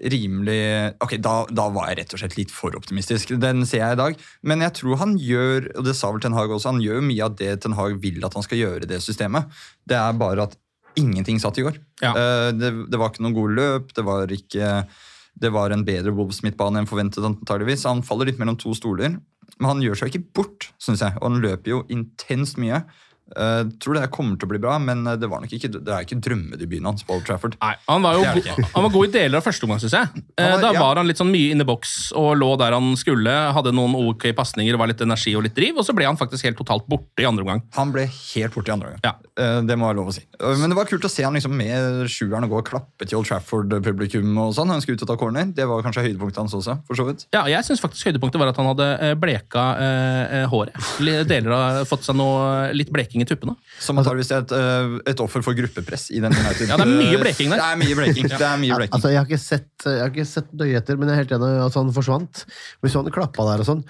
[0.00, 3.34] rimelig Ok, da, da var jeg rett og slett litt for optimistisk.
[3.38, 4.16] Den ser jeg i dag.
[4.42, 7.26] Men jeg tror han gjør, og det sa vel Ten Hag også, han gjør mye
[7.28, 9.46] av det Ten Hag vil at han skal gjøre i det systemet.
[9.86, 10.56] Det er bare at
[10.98, 11.78] ingenting satt i går.
[12.02, 12.14] Ja.
[12.16, 14.72] Eh, Det, det var ikke noen gode løp, det var ikke
[15.38, 17.24] det var en bedre Wolves midtbane enn forventet.
[17.24, 17.86] antageligvis.
[17.88, 19.18] Han faller litt mellom to stoler,
[19.58, 21.16] men han gjør seg ikke bort, synes jeg.
[21.20, 22.82] Og han løper jo intenst mye.
[23.36, 25.92] Eh, tror det kommer til å bli bra, men eh, det, var nok ikke, det
[25.94, 27.54] er ikke drømmedebuten hans på Old Trafford.
[27.62, 30.22] Nei, han var jo han var god i deler av første omgang, syns jeg.
[30.34, 30.80] Uh, da ja.
[30.80, 33.34] var han litt sånn mye inne i boks og lå der han skulle.
[33.54, 36.48] Hadde noen ok pasninger, var litt energi og litt driv, og så ble han faktisk
[36.48, 37.62] helt totalt borte i andre omgang.
[37.78, 39.14] Han ble helt borte i andre omgang, Ja.
[39.38, 40.24] uh, Det må være lov å si.
[40.40, 43.20] Men det var kult å se han liksom med sjueren og gå og klappe til
[43.20, 44.32] Old Trafford-publikum.
[44.42, 44.72] og sånn.
[44.74, 45.52] Han skulle ut og ta corner.
[45.54, 46.78] Det var kanskje høydepunktet hans også.
[46.88, 47.26] for så vidt.
[47.34, 49.64] Ja, jeg syns faktisk høydepunktet var at han hadde bleka
[50.50, 50.74] håret.
[51.28, 53.54] Deler av fått seg noe litt bleking i tuppene.
[53.80, 56.68] Som antageligvis er et, eh, et offer for gruppepress i den United.
[56.68, 57.62] Ja, det er mye bleking der.
[57.62, 58.28] Det er mye bleking.
[58.32, 58.94] Det er mye bleking.
[58.98, 61.34] Altså, jeg har ikke sett, jeg har ikke sett nøye etter, men jeg er helt
[61.38, 62.44] enig i at han forsvant.
[62.84, 63.82] Hvis han klappa der og sånn,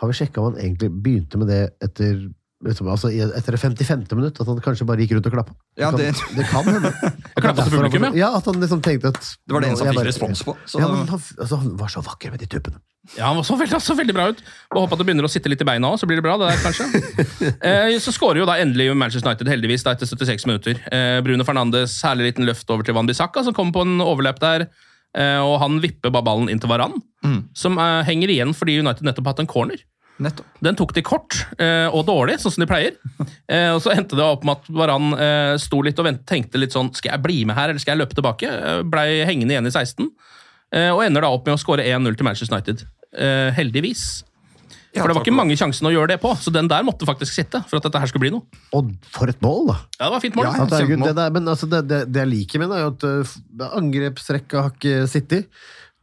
[0.00, 2.16] har vi sjekka om han egentlig begynte med det etter
[2.64, 4.06] liksom, altså, etter det 55.
[4.16, 4.40] minutt?
[4.40, 5.52] At han kanskje bare gikk rundt og klappa?
[5.76, 6.90] Ja, kan, det- det kan hende.
[7.44, 8.12] klappa til publikum, ja.
[8.24, 8.30] ja.
[8.38, 10.56] At han liksom tenkte at Det var det eneste han fikk respons på.
[10.66, 12.80] Så Ja, men han, altså, han var så vakker med de tuppene.
[13.18, 14.38] Ja, Han så veldig, så veldig bra ut.
[14.72, 16.38] Og Håper at det begynner å sitte litt i beina òg, så blir det bra.
[16.40, 16.86] det der kanskje.
[17.68, 20.80] eh, så skårer jo da endelig Manchester United, heldigvis, da etter 76 minutter.
[20.90, 24.40] Eh, Bruno Fernandes herlig liten løft over til Van Bissaka, som kommer på en overløp
[24.42, 24.66] der.
[25.14, 27.38] Eh, og han vipper bare ballen inn til Varan, Mm.
[27.56, 29.78] som eh, henger igjen fordi United nettopp har hatt en corner.
[30.20, 30.44] nettopp.
[30.62, 32.98] Den tok de kort eh, og dårlig, sånn som de pleier.
[33.48, 35.12] Eh, og så endte det opp med at Varan
[35.58, 38.02] sto litt og vent, tenkte litt sånn Skal jeg bli med her, eller skal jeg
[38.04, 38.50] løpe tilbake?
[38.92, 40.10] Blei hengende igjen i 16.
[40.74, 42.86] Eh, og ender da opp med å skåre 1-0 til Manchester United.
[43.14, 44.24] Eh, heldigvis.
[44.94, 47.06] Ja, For det var ikke mange sjansene å gjøre det på, så den der måtte
[47.06, 47.64] faktisk sitte.
[47.66, 48.60] for at dette her skulle bli noe.
[48.78, 49.78] Og for et mål, da!
[49.98, 50.46] Ja, det var fint mål.
[50.46, 52.92] Ja, det, er, det der, men altså, det, det, det jeg liker med det, er
[52.92, 55.50] at uh, angrepsrekka har ikke sittet.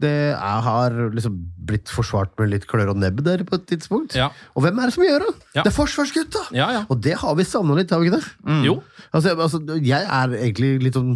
[0.01, 1.37] Det er, har liksom
[1.69, 4.17] blitt forsvart med litt klør og nebb der på et tidspunkt.
[4.17, 4.27] Ja.
[4.57, 5.33] Og hvem er det som gjør det?
[5.53, 5.61] Ja.
[5.61, 6.47] Det er forsvarsgutta!
[6.57, 6.85] Ja, ja.
[6.91, 8.63] Og det har vi savna litt, har vi ikke det?
[8.67, 8.81] Jo.
[9.11, 11.15] Altså, altså, jeg er egentlig litt sånn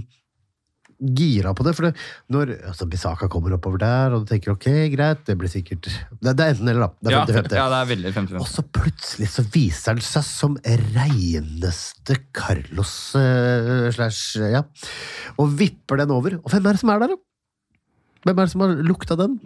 [0.99, 4.67] gira på det, for det, når altså, Bisaka kommer oppover der, og du tenker ok,
[4.93, 7.10] greit, det blir sikkert Det, det er enten eller, da.
[7.10, 7.58] Det er 50-50.
[7.60, 10.58] Ja, det er veldig 50 Og så plutselig så viser han seg som
[10.95, 14.63] reineste Carlos uh, slash ja,
[15.41, 16.39] og vipper den over.
[16.41, 17.21] Og hvem er det som er der, da?
[18.25, 19.38] Hvem er det som har lukta den?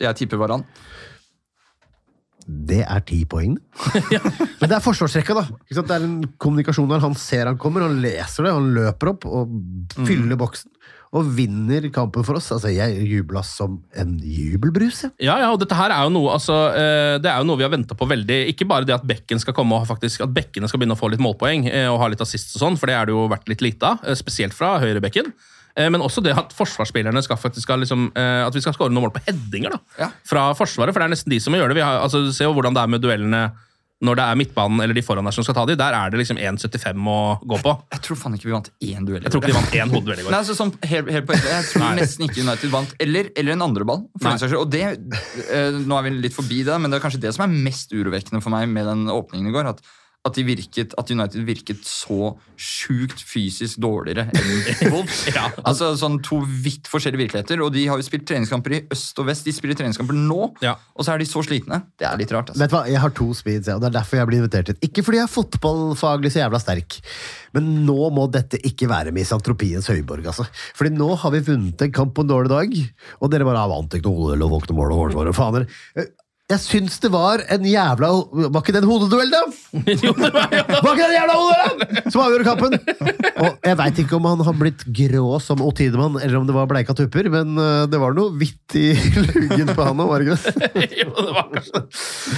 [0.00, 0.64] Jeg tipper Varan.
[2.46, 3.56] Det er ti poeng.
[4.60, 5.44] Men det er forsvarsrekka, da.
[5.66, 7.02] Det er en kommunikasjon der.
[7.02, 9.56] Han ser han kommer, han leser det, han løper opp og
[10.06, 10.70] fyller boksen.
[11.16, 12.52] Og vinner kampen for oss.
[12.54, 15.04] Altså, Jeg jubla som en jubelbrus.
[15.22, 17.66] Ja, ja, og dette her er jo noe altså, eh, det er jo noe vi
[17.66, 18.40] har venta på veldig.
[18.52, 21.10] Ikke bare det at bekken skal komme og faktisk, at bekkene skal begynne å få
[21.10, 23.50] litt målpoeng eh, og ha litt assist og sånn, for det er det jo vært
[23.50, 25.32] litt lite av, eh, spesielt fra høyrebekken.
[25.76, 28.90] Eh, Men også det at forsvarsspillerne skal faktisk ha liksom, eh, at vi skal skåre
[28.92, 30.10] noen mål på headinger da, Ja.
[30.24, 30.92] fra Forsvaret.
[30.94, 31.76] For det er nesten de som må gjøre det.
[31.82, 33.52] Vi har, altså, se jo hvordan det er med duellene
[34.04, 35.74] når det er midtbanen eller de foran der som skal ta de.
[35.80, 37.72] Der er det liksom 1,75 å gå på.
[37.92, 39.22] Jeg tror faen ikke vi vant én duell.
[39.22, 39.56] i Jeg tror ikke går.
[39.56, 40.36] de vant én hodeduell i Nei, går.
[40.36, 42.92] altså sånn, helt, helt på ekte, Jeg tror nesten ikke United vant.
[43.00, 44.02] Eller, eller en andre ball.
[44.20, 44.36] For Nei.
[44.36, 44.60] den saks skyld.
[44.60, 44.82] Og det,
[45.48, 47.88] eh, Nå er vi litt forbi det, men det er kanskje det som er mest
[47.96, 49.66] urovekkende for meg med den åpningen i går.
[49.72, 49.80] At,
[50.26, 55.22] at, de virket, at United virket så sjukt fysisk dårligere enn Wolves.
[55.30, 55.46] Ja.
[55.62, 57.60] Altså sånn To vidt forskjellige virkeligheter.
[57.64, 59.44] Og de har jo spilt treningskamper i øst og vest.
[59.46, 60.74] De spiller treningskamper nå, Ja.
[60.96, 61.82] og så er de så slitne.
[62.00, 62.50] Det er litt rart.
[62.50, 62.60] altså.
[62.64, 64.72] Vet du hva, Jeg har to speeds, ja, og det er derfor jeg blir invitert
[64.72, 64.82] hit.
[64.90, 66.98] Ikke fordi jeg er fotballfaglig så jævla sterk,
[67.56, 70.26] men nå må dette ikke være misantropiens høyborg.
[70.32, 70.48] altså.
[70.76, 72.76] Fordi nå har vi vunnet en kamp på en dårlig dag,
[73.20, 75.68] og dere bare har vant ikke noe hodeduell og våkne mål og hårsår og faen.
[76.46, 78.08] Jeg syns det var en jævla
[78.54, 79.40] Var ikke det en hodeduell, da?
[80.06, 82.76] Jo, det var jo Var ikke det en jævla hodeduell som avgjorde kampen?
[83.42, 86.68] Og jeg veit ikke om han har blitt grå som Otidemann, eller om det var
[86.70, 88.84] bleika tupper, men øh, det var noe hvitt i
[89.26, 90.86] luggen på han òg, var det ikke det?
[91.02, 91.82] jo, det var kanskje.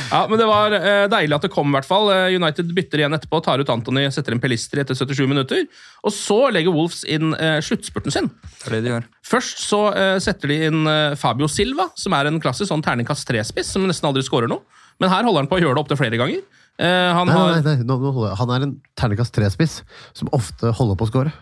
[0.09, 2.11] Ja, men det var eh, deilig at det kom, i hvert fall.
[2.15, 5.69] Eh, United bytter igjen etterpå, tar ut Anthony, setter inn Pelistri etter 77 minutter.
[6.03, 8.33] Og så legger Wolves inn eh, sluttspurten sin.
[8.57, 9.09] Det er det de gjør.
[9.29, 13.27] Først så eh, setter de inn eh, Fabio Silva, som er en klassisk sånn terningkast
[13.29, 14.65] tre-spiss, som nesten aldri skårer noe.
[14.99, 16.41] Men her holder han på å gjøre det opptil flere ganger.
[16.79, 17.99] Eh, han Nei, har nei, nei, nå.
[18.41, 19.83] Han er en terningkast tre-spiss
[20.17, 21.35] som ofte holder på å skåre.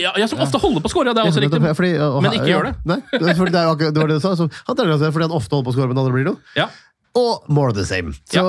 [0.00, 1.60] Ja, ja, som ofte holder på å skåre, ja, det er også riktig.
[1.76, 2.74] Fordi, og- Men ikke ja, gjør det.
[2.88, 4.34] Nei, fordi det, akkurat- det var det du sa.
[4.34, 6.40] Så, han terningkast fordi han ofte holder på å skåre, men aldri blir noe.
[6.56, 6.66] Ja.
[7.18, 8.12] Og more the same.
[8.30, 8.42] Så,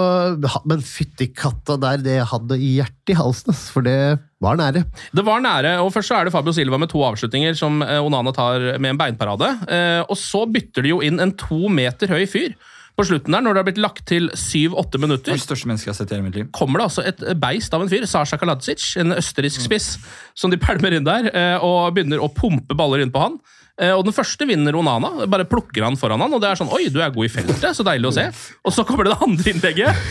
[0.66, 4.86] Men fytti katta der, det hadde hjertet i halsen, for det var nære.
[5.16, 8.00] Det var nære, og først så er det Fabio Silva med to avslutninger som eh,
[8.00, 9.52] Onana tar med en beinparade.
[9.68, 12.56] Eh, og så bytter de jo inn en to meter høy fyr
[13.00, 15.32] på slutten der, når det har blitt lagt til syv-åtte minutter.
[15.32, 16.50] er det største mennesket jeg har sett i mitt liv.
[16.56, 19.94] kommer det altså et beist av en fyr, Sasha Kaladzic, en østerriksk spiss,
[20.36, 23.40] som de pælmer inn der eh, og begynner å pumpe baller inn på han.
[23.80, 25.26] Eh, Og Den første vinner Onana.
[25.32, 27.64] Bare plukker han foran han, og det er sånn Oi, du er god i feltet,
[27.78, 28.26] så deilig å se.
[28.68, 30.02] Og så kommer det det andre innlegget,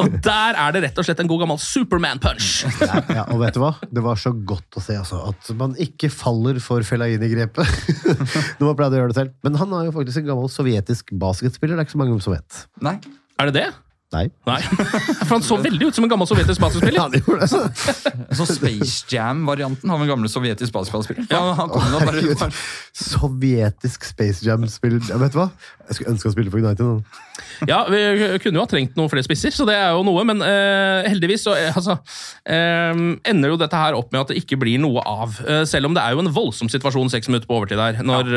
[0.00, 2.48] og der er det rett og slett en god gammel Superman-punch.
[2.80, 3.74] Ja, ja, og vet du hva?
[3.84, 7.68] Det var så godt å se altså, at man ikke faller for Felaini-grepet.
[8.58, 9.34] Når man pleide å gjøre det selv.
[9.46, 11.76] Men han er jo faktisk en gammel sovjetisk basketspiller.
[11.76, 12.62] Det er ikke så mange som vet.
[12.84, 12.96] Nei,
[13.38, 13.68] Er det det?
[14.08, 14.24] Nei.
[14.48, 14.60] Nei.
[15.26, 16.96] For han så veldig ut som en gammel sovjetisk basketspiller.
[16.96, 18.36] Ja, det gjorde det.
[18.38, 21.26] Så Space Jam-varianten av en gammel sovjetisk basketballspiller.
[21.28, 22.48] Ja, han kom bare, bare
[22.96, 25.04] Sovjetisk Space Jam-spiller.
[25.12, 25.50] Ja, Vet du hva?
[25.90, 27.20] Jeg skulle ønske å spille for United.
[27.68, 28.00] Ja, vi
[28.40, 30.24] kunne jo ha trengt noen flere spisser, så det er jo noe.
[30.28, 32.00] Men uh, heldigvis så uh, altså,
[32.48, 35.36] uh, ender jo dette her opp med at det ikke blir noe av.
[35.68, 38.32] Selv om det er jo en voldsom situasjon seks minutter på overtid der, når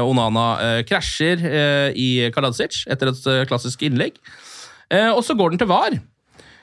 [0.00, 1.44] Onana krasjer
[1.92, 4.16] i Kaladzic etter et klassisk innlegg.
[4.90, 5.98] Eh, og så går den til VAR.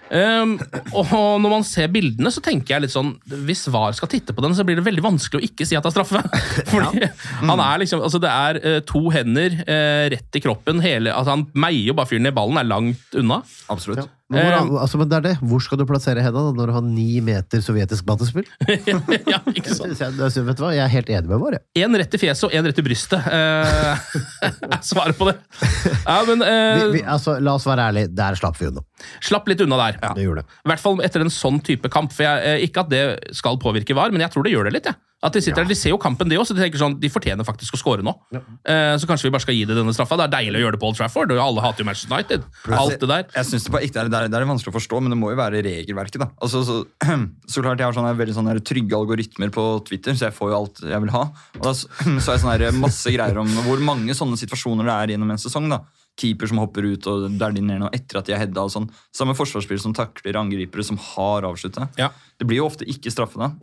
[0.07, 0.53] Um,
[0.95, 1.09] og
[1.43, 3.09] når man ser bildene, så tenker jeg litt sånn
[3.43, 5.83] Hvis VAR skal titte på den, så blir det veldig vanskelig å ikke si at
[5.83, 6.21] det er straffe.
[6.71, 7.09] Fordi
[7.41, 10.79] han er liksom Altså, det er uh, to hender uh, rett i kroppen.
[10.83, 12.35] Hele, altså han meier jo bare fyren ned.
[12.37, 13.41] Ballen er langt unna.
[13.73, 14.05] Absolutt.
[14.05, 15.33] Men, hvor, Eh, altså, men det er det.
[15.39, 18.43] Hvor skal du plassere Hedda da, når du har ni meter sovjetisk battespill?
[19.31, 19.93] ja, ikke sant?
[19.95, 20.73] Jeg, jeg, vet du hva?
[20.75, 21.55] jeg er helt enig med Vår.
[21.79, 24.03] Én rett i fjeset og én rett i brystet eh,
[24.75, 25.37] er svaret på det.
[26.03, 28.83] Ja, men eh, Vi, vi, altså, la oss være ærlige, der slapp vi unna.
[29.23, 30.01] Slapp litt unna der.
[30.19, 30.59] Det gjorde det.
[30.67, 32.11] I hvert fall etter en sånn type kamp.
[32.15, 33.05] For jeg, eh, Ikke at det
[33.37, 34.91] skal påvirke VAR, men jeg tror det gjør det litt.
[34.91, 34.99] jeg.
[35.25, 37.09] At De sitter der, de ser jo kampen, de også, så de tenker sånn, de
[37.09, 38.11] fortjener faktisk å score nå.
[38.37, 40.13] Eh, så kanskje vi bare skal gi det denne straffa.
[40.19, 42.45] Det er deilig å gjøre det på Old Trafford, og alle hater jo Manchester United.
[42.77, 43.25] Alt det der.
[43.33, 45.15] Jeg synes det, bare ikke, det, er, det, er, det er vanskelig å forstå, men
[45.15, 46.21] det må jo være regelverket.
[46.21, 46.29] da.
[46.45, 46.77] Altså, så,
[47.49, 50.59] så klart Jeg har sånne, veldig sånne trygge algoritmer på Twitter, så jeg får jo
[50.59, 51.23] alt jeg vil ha.
[51.57, 55.15] Og da så, jeg sånne her masse greier om hvor mange sånne situasjoner det er
[55.17, 55.73] gjennom en sesong.
[55.73, 55.81] da.
[56.17, 58.69] Keeper som hopper ut og derdinerer noe etter at de har hedda.
[58.69, 58.89] og sånn.
[59.17, 61.89] Samme forsvarsspiller som takler angripere som har avslutta.
[61.97, 62.13] Ja.
[62.37, 63.55] Det blir jo ofte ikke straffe da.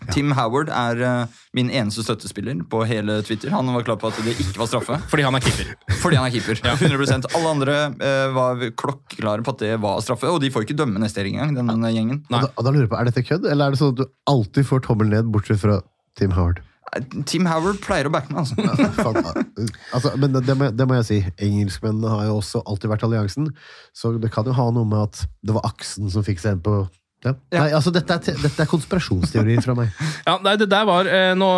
[0.00, 0.12] Ja.
[0.14, 3.52] Tim Howard er uh, min eneste støttespiller på hele Twitter.
[3.54, 4.96] Han var klar på at det ikke var straffe.
[5.12, 5.74] Fordi han er keeper.
[6.00, 6.62] Fordi han er keeper.
[6.76, 10.78] 100% Alle andre uh, var klokkeklare på at det var straffe, og de får ikke
[10.80, 11.54] dømme neste helg engang.
[11.58, 12.24] denne gjengen.
[12.30, 14.02] Og da, og da lurer jeg på, Er dette kødd, eller er det sånn at
[14.02, 15.80] du alltid får tommel ned, bortsett fra
[16.18, 16.64] Tim Howard?
[17.28, 18.56] Tim Howard pleier å backe meg, altså.
[18.98, 21.18] Faen, altså, men det må, det må jeg si.
[21.46, 23.50] Engelskmennene har jo også alltid vært alliansen,
[23.94, 26.64] så det kan jo ha noe med at det var aksen som fikk seg inn
[26.66, 26.80] på
[27.24, 27.34] ja.
[27.52, 29.90] Nei, altså, dette er, te- dette er konspirasjonsteorier fra meg.
[30.28, 31.48] Ja, nei, det der var eh, nå,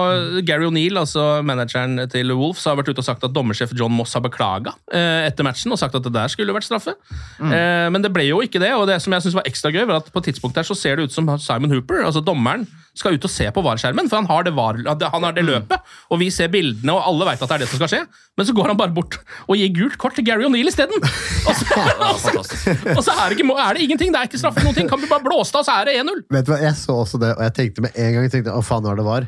[0.48, 4.14] Gary O'Neill, altså manageren til Wolves, har vært ute og sagt at dommersjef John Moss
[4.18, 6.96] har beklaga eh, etter matchen og sagt at det der skulle vært straffe.
[7.42, 9.84] Eh, men det ble jo ikke det, og det som jeg synes var ekstra gøy,
[9.90, 12.66] var at på et tidspunkt der så ser det ut som Simon Hooper, altså dommeren,
[12.94, 15.80] skal ut og se på VAR-skjermen, for han har det, VAR, han har det løpet,
[16.12, 18.00] og vi ser bildene, og alle veit at det er det som skal skje,
[18.36, 21.00] men så går han bare bort og gir gult kort til Gary O'Neill isteden!
[21.48, 24.38] Og, så- og, så- og så er det, ikke, er det ingenting, det er ikke
[24.42, 26.20] straffe noen ting, kan du bare blåse av, så er det 1-0!
[26.36, 28.54] Vet du hva, Jeg så også det, og jeg tenkte med en gang jeg tenkte,
[28.54, 29.26] å faen hva det var.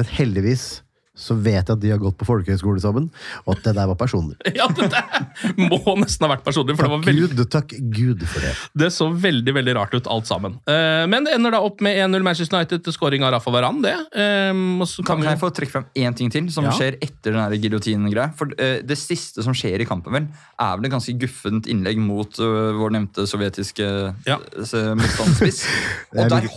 [0.00, 0.64] Men heldigvis
[1.22, 3.06] så vet jeg at de har gått på folkehøyskole sammen,
[3.46, 4.36] og at det der var personer.
[4.58, 7.72] Ja, det der må nesten ha vært personlig, for det var Takk veldig Gud, takk
[7.94, 8.52] Gud for det.
[8.82, 10.58] Det så veldig veldig rart ut, alt sammen.
[10.68, 13.80] Uh, men det ender da opp med 1-0 Manchester United til scoring av Rafa Varan.
[13.84, 13.94] det.
[14.18, 16.74] Um, og så Kan kan vi jeg få trekke frem én ting til som Ja.
[16.76, 18.32] skjer etter den her giljotinen-greia?
[18.38, 20.26] For uh, Det siste som skjer i kampen, vel,
[20.58, 23.86] er vel et ganske guffent innlegg mot uh, vår nevnte sovjetiske
[24.26, 24.38] Ja.
[24.98, 25.62] motstandsspiss.
[26.12, 26.52] Er Og der mye-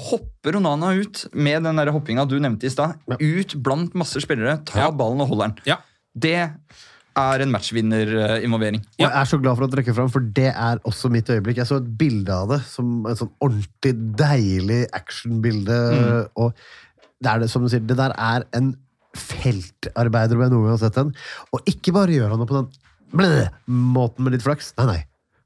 [0.46, 3.00] hopper Onana ut med den der hoppinga du nevnte i stad.
[3.20, 4.92] Ut blant masse spillere, ta Ja.
[4.92, 5.64] ballen og holder den.
[5.66, 5.78] Ja.
[6.18, 6.36] Det
[7.18, 8.84] er en matchvinnerinvolvering.
[9.00, 9.10] Ja.
[9.10, 11.58] jeg er så glad for å trekke fram, for det er også mitt øyeblikk.
[11.58, 16.30] Jeg så et bilde av det, som et sånn ordentlig deilig actionbilde.
[16.36, 16.54] Og
[17.22, 18.76] det er det, som du sier, det der er en
[19.16, 21.16] feltarbeider, om jeg noen gang har sett den.
[21.54, 22.70] Og ikke bare gjør han det på den
[23.16, 24.74] blæ, måten med litt flaks.
[24.78, 25.06] Nei, nei.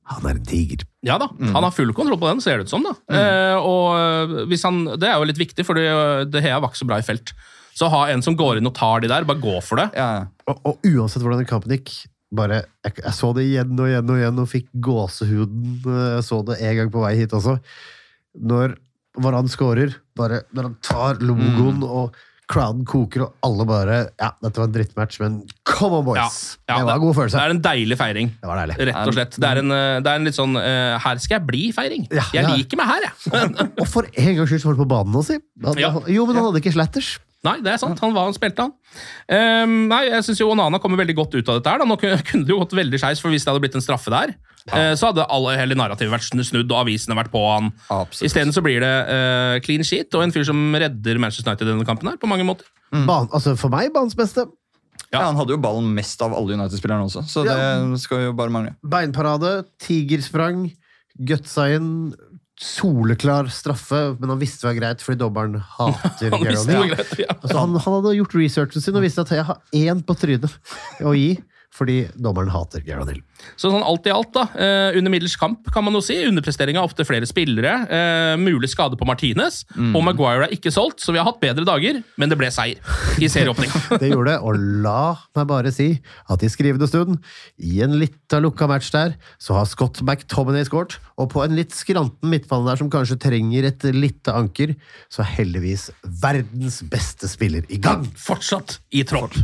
[0.09, 0.83] Han er en tiger.
[1.05, 2.85] Ja da, han har full kontroll på den, ser det ut som.
[2.85, 2.95] da.
[3.13, 6.87] Eh, og eh, hvis han, Det er jo litt viktig, for det har var så
[6.89, 7.33] bra i felt.
[7.77, 9.91] Så ha en som går inn og tar de der, bare gå for det.
[9.95, 11.93] Ja, Og, og uansett hvordan kampen gikk,
[12.35, 15.79] bare, jeg, jeg så det igjen og igjen og igjen og fikk gåsehuden.
[15.85, 17.55] Jeg så det en gang på vei hit også.
[18.37, 18.75] Når
[19.19, 22.17] Varan scorer, bare når han tar logoen og
[22.49, 26.39] crowden koker, og alle bare Ja, dette var en drittmatch, men come on, boys!
[26.65, 27.37] Ja, ja, det var en god følelse.
[27.37, 28.33] Det er en deilig feiring.
[28.41, 28.77] Det var deilig.
[28.89, 29.37] Rett og slett.
[29.37, 32.09] Det er en, eh, det er en litt sånn uh, Her skal jeg bli-feiring.
[32.09, 32.57] Ja, jeg ja.
[32.57, 33.49] liker meg her, jeg.
[33.81, 35.39] Og for en gangs skyld så var du på banen nå, si.
[35.79, 35.93] Ja.
[36.09, 37.17] Jo, men han hadde ikke slatters.
[37.47, 37.99] Nei, det er sant.
[38.03, 38.73] Han var, han spilte, han.
[39.31, 41.71] Um, nei, jeg synes jo Onana kommer veldig godt ut av dette.
[41.71, 41.79] her.
[41.79, 41.87] Da.
[41.87, 44.35] Nå kunne det jo gått veldig skeis, for hvis det hadde blitt en straffe der,
[44.67, 47.71] eh, så hadde alle, hele narrativet vært snudd, og avisene vært på han.
[48.25, 51.73] Isteden så blir det uh, clean sheet og en fyr som redder Manchester United i
[51.73, 52.69] denne kampen her, på mange måter.
[52.91, 54.47] Ban, altså, for meg, banens beste.
[55.09, 58.53] Ja, Han hadde jo ballen mest av alle United-spillerne også, så det skal jo bare
[58.53, 58.75] mangle.
[58.85, 60.67] Beinparade, tigersprang,
[61.29, 61.93] gutsa inn.
[62.59, 67.31] Soleklar straffe, men han visste det var greit fordi dommeren hater Han greit, ja.
[67.37, 70.57] Altså, han, han hadde gjort researchen sin og visste at jeg har én på trynet
[70.99, 71.37] å gi.
[71.75, 73.21] Fordi dommeren hater Gerard Hill.
[73.59, 74.47] Så sånn alt i alt, da.
[74.57, 76.17] Eh, under middels kamp, kan man jo si.
[76.27, 77.75] Underprestering av ofte flere spillere.
[77.87, 79.61] Eh, mulig skade på Martinez.
[79.77, 82.81] Og Maguire er ikke solgt, så vi har hatt bedre dager, men det ble seier
[83.21, 83.83] i serieåpninga.
[84.01, 85.87] Det gjorde det, og la meg bare si
[86.31, 87.17] at i skrivende stund,
[87.59, 91.75] i en lita lukka match der, så har Scott McTominay skåret, og på en litt
[91.75, 94.75] skranten midtbane der som kanskje trenger et lite anker,
[95.11, 95.89] så er heldigvis
[96.23, 98.07] verdens beste spiller i gang!
[98.19, 99.35] Fortsatt i tropp.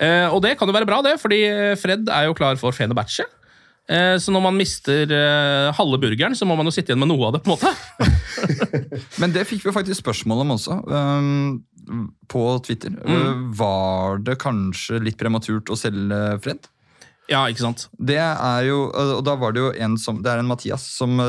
[0.00, 1.42] Eh, og det kan jo være bra, det, fordi
[1.80, 3.26] Fred er jo klar for Fenerbahçe.
[3.90, 7.10] Eh, så når man mister eh, halve burgeren, så må man jo sitte igjen med
[7.10, 7.42] noe av det.
[7.44, 7.72] på en måte.
[9.20, 12.94] Men det fikk vi faktisk spørsmål om også, um, på Twitter.
[12.94, 13.48] Mm.
[13.58, 16.70] Var det kanskje litt prematurt å selge Fred?
[17.30, 17.88] Ja, ikke sant?
[17.98, 21.20] Det er jo, og da var det jo en som, det er en Mathias som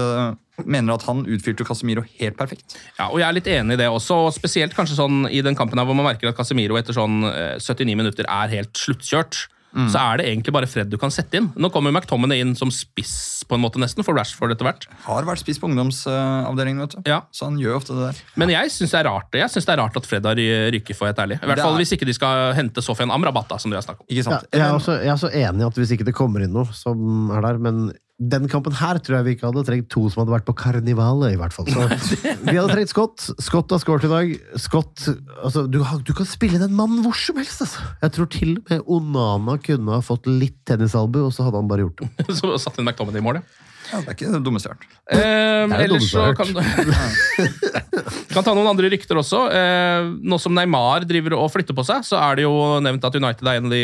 [0.66, 2.78] mener at han utfylte Casemiro helt perfekt.
[3.00, 5.56] Ja, og jeg er litt enig i det også, og spesielt kanskje sånn i den
[5.56, 9.48] kampen her hvor man merker at Casemiro etter sånn eh, 79 minutter er helt sluttkjørt.
[9.72, 11.46] Så er det egentlig bare Fred du kan sette inn.
[11.56, 14.84] Nå kommer McTominay inn som spiss på en måte nesten for Rashford etter hvert.
[15.06, 17.08] Har vært spiss på ungdomsavdelingen, vet du.
[17.08, 17.22] Ja.
[17.32, 18.20] Så han gjør ofte det der.
[18.42, 20.72] Men jeg syns det er rart Jeg synes det er rart at Fred har ry-
[20.76, 21.40] ryket, for helt ærlig.
[21.40, 23.86] I hvert fall er- hvis ikke de skal hente Sofian Amrabat, da, som du har
[23.88, 24.08] snakket om.
[24.12, 24.48] Ikke Ja, sant?
[24.52, 26.68] jeg, er også, jeg er også enig i at hvis ikke det kommer inn noe
[26.74, 30.22] som er der, men den kampen her tror jeg vi ikke hadde trengt to som
[30.22, 31.66] hadde vært på karnivalet, i hvert fall.
[31.72, 31.88] Så
[32.44, 33.26] vi hadde trengt Scott.
[33.42, 34.36] Scott har skåret i dag.
[34.62, 35.08] Scott,
[35.42, 37.88] altså, du, du kan spille den mannen hvor som helst, altså.
[38.04, 41.72] Jeg tror til og med Onana kunne ha fått litt tennisalbu, og så hadde han
[41.72, 42.28] bare gjort det.
[42.42, 43.66] Så satt inn McTominay i mål, ja.
[43.90, 45.02] ja, det er ikke det dummeste jeg har hørt.
[45.18, 46.62] Eh, er ellers så kan du
[48.36, 49.48] Kan ta noen andre rykter også.
[49.58, 52.54] Eh, nå som Neymar driver og flytter på seg, så er det jo
[52.86, 53.84] nevnt at United er en av de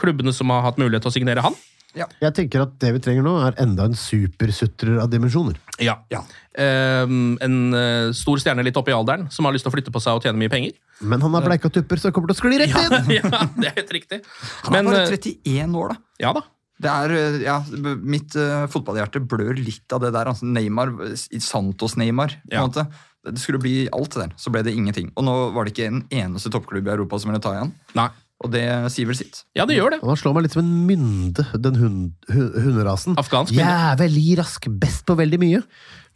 [0.00, 1.60] klubbene som har hatt mulighet til å signere han.
[1.94, 5.58] Jeg tenker at det vi trenger nå, er enda en supersutrer av dimensjoner.
[5.82, 5.96] Ja.
[6.10, 6.22] Ja.
[6.58, 9.94] Um, en uh, stor stjerne litt oppe i alderen som har lyst til å flytte
[9.94, 10.74] på seg og tjene mye penger.
[11.02, 13.14] Men han har bleika tupper, så det kommer til å skli rett Ja, inn!
[13.18, 14.20] ja det er helt riktig.
[14.66, 16.00] Han er Men, bare eh, 31 år, da.
[16.26, 16.44] ja da.
[16.84, 17.56] Det er, eh, ja,
[18.02, 20.30] Mitt uh, fotballhjerte blør litt av det der.
[20.32, 22.34] Altså Neymar, eh, Santos-Neymar.
[22.42, 22.66] på en Ja.
[22.66, 22.86] måte.
[23.24, 25.06] Det skulle bli alt det der, så ble det ingenting.
[25.16, 27.70] Og nå var det ikke en eneste toppklubb i Europa som ville ta igjen.
[27.96, 28.10] Nei.
[28.44, 29.42] Og det sier vel sitt.
[29.56, 30.00] Ja, det gjør det.
[30.04, 33.16] Og han slår meg litt som en mynde, den hund, hu- hunderasen.
[33.20, 33.64] Afghansk mynde.
[34.04, 35.62] Jævlig rask, best på veldig mye,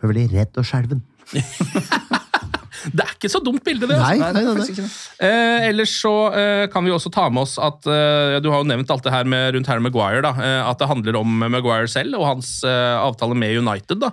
[0.03, 1.01] men veldig redd og skjelven.
[2.95, 3.97] Det er ikke så dumt bilde, det.
[3.99, 4.29] altså.
[4.31, 4.85] Nei, Nei, nei.
[5.27, 8.69] Eh, ellers så eh, kan vi også ta med oss at eh, Du har jo
[8.71, 10.23] nevnt alt det her med, rundt Harry Maguire.
[10.25, 13.99] Da, eh, at det handler om Maguire selv og hans eh, avtale med United.
[14.05, 14.13] Da.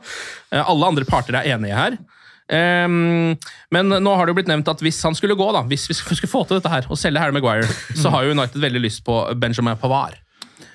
[0.49, 1.99] Eh, alle andre parter er enige her.
[2.53, 3.37] Ehm,
[3.73, 5.97] men nå har det jo blitt nevnt at hvis han skulle gå, da, hvis vi
[5.97, 9.05] skulle få til dette her, og selge Harry Maguire, så har jo United veldig lyst
[9.07, 10.19] på Benjamin Pavard.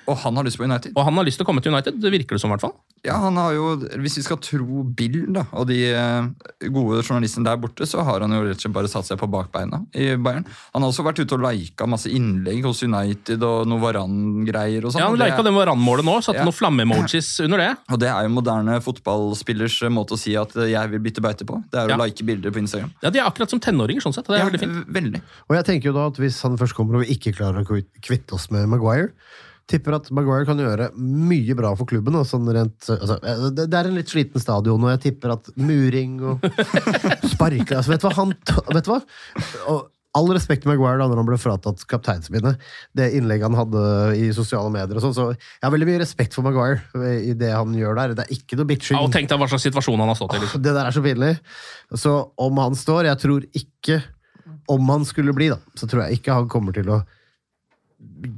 [0.09, 0.93] Og han har lyst på United.
[0.97, 2.49] Og han har lyst til å komme til United, det virker det som.
[2.49, 2.73] i hvert fall.
[3.05, 7.45] Ja, han har jo, Hvis vi skal tro Bill da, og de eh, gode journalistene
[7.45, 10.15] der borte, så har han jo rett og slett bare satt seg på bakbeina i
[10.21, 10.45] Bayern.
[10.73, 14.85] Han har også vært ute og lika masse innlegg hos United og noe Varan-greier.
[14.85, 15.01] og sånt.
[15.01, 16.45] Ja, Han lika det Varan-målet nå, satte Ja.
[16.45, 17.71] noen flamme-emojis under det.
[17.89, 21.21] Og det er jo moderne fotballspillers eh, måte å si at eh, jeg vil bytte
[21.25, 21.61] beite på.
[21.71, 21.97] Det er å Ja.
[22.05, 22.91] like bilder på Instagram.
[23.01, 24.29] Ja, De er akkurat som tenåringer, sånn sett.
[24.29, 24.93] og Det er Ja, veldig fint.
[24.93, 25.21] veldig.
[25.49, 27.83] Og jeg tenker jo da at hvis han først kommer og vi ikke klarer å
[28.01, 29.11] kvitte oss med Maguire,
[29.71, 32.19] tipper at Maguire kan gjøre mye bra for klubben.
[32.27, 33.17] Sånn rent, altså,
[33.55, 36.45] det det er en litt sliten stadion, og jeg tipper at muring og
[37.33, 38.35] sparker altså, vet, du hva, han,
[38.75, 39.01] vet du hva?
[39.71, 42.59] Og all respekt til Maguire da når han ble fratatt kapteinsminnet.
[42.97, 43.83] det innlegget han hadde
[44.19, 47.53] i sosiale medier og sånn, så jeg har veldig mye respekt for Maguire i det
[47.53, 48.15] han gjør der.
[48.19, 48.97] Det er ikke noe bitching.
[48.99, 50.41] Ja, og Tenk deg hva slags situasjon han har stått i.
[50.43, 50.65] liksom.
[50.65, 51.31] Det der er så pinlig.
[51.95, 53.97] Så om han står Jeg tror ikke
[54.71, 57.01] Om han skulle bli, da, så tror jeg ikke han kommer til å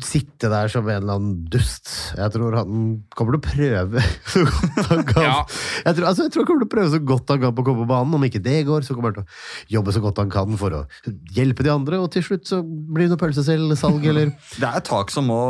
[0.03, 1.91] sitte der som en eller annen dust.
[2.17, 2.81] Jeg tror han
[3.15, 5.27] kommer til å prøve så godt han kan.
[5.27, 5.35] Ja.
[5.83, 7.65] Jeg, tror, altså, jeg tror han kommer til å prøve så godt han kan på
[7.65, 8.17] å komme på banen.
[8.17, 10.79] Om ikke det går, så kommer han til å jobbe så godt han kan for
[10.79, 10.83] å
[11.35, 15.11] hjelpe de andre, og til slutt så blir det noe pølseselgsalg, eller Det er tak
[15.13, 15.41] som må,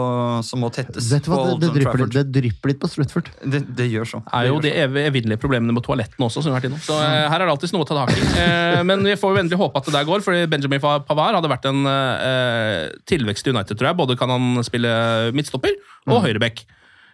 [0.46, 1.12] som må tettes.
[1.12, 3.32] Vet du hva, på det, det, drypper litt, det drypper litt på Strutford.
[3.44, 4.24] Det, det gjør så.
[4.34, 6.42] er jo Det de evinnelige problemene med toalettene også.
[6.42, 6.82] som vi har vært innom.
[6.84, 8.22] Så eh, her er det alltid noe å ta tak i.
[8.44, 11.50] Eh, men vi får jo endelig håpe at det der går, fordi Benjamin Pavard hadde
[11.52, 13.98] vært en eh, tilvekst i United, tror jeg.
[14.00, 14.94] Både kan han spille
[15.36, 15.76] midtstopper
[16.08, 16.64] og høyreback.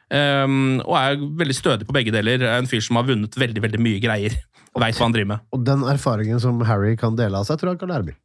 [0.09, 2.41] Um, og er veldig stødig på begge deler.
[2.41, 4.37] Er En fyr som har vunnet veldig veldig mye greier.
[4.73, 5.45] Og veit hva han driver med.
[5.53, 8.17] Og den erfaringen som Harry kan dele av seg, tror jeg han kan lære mye.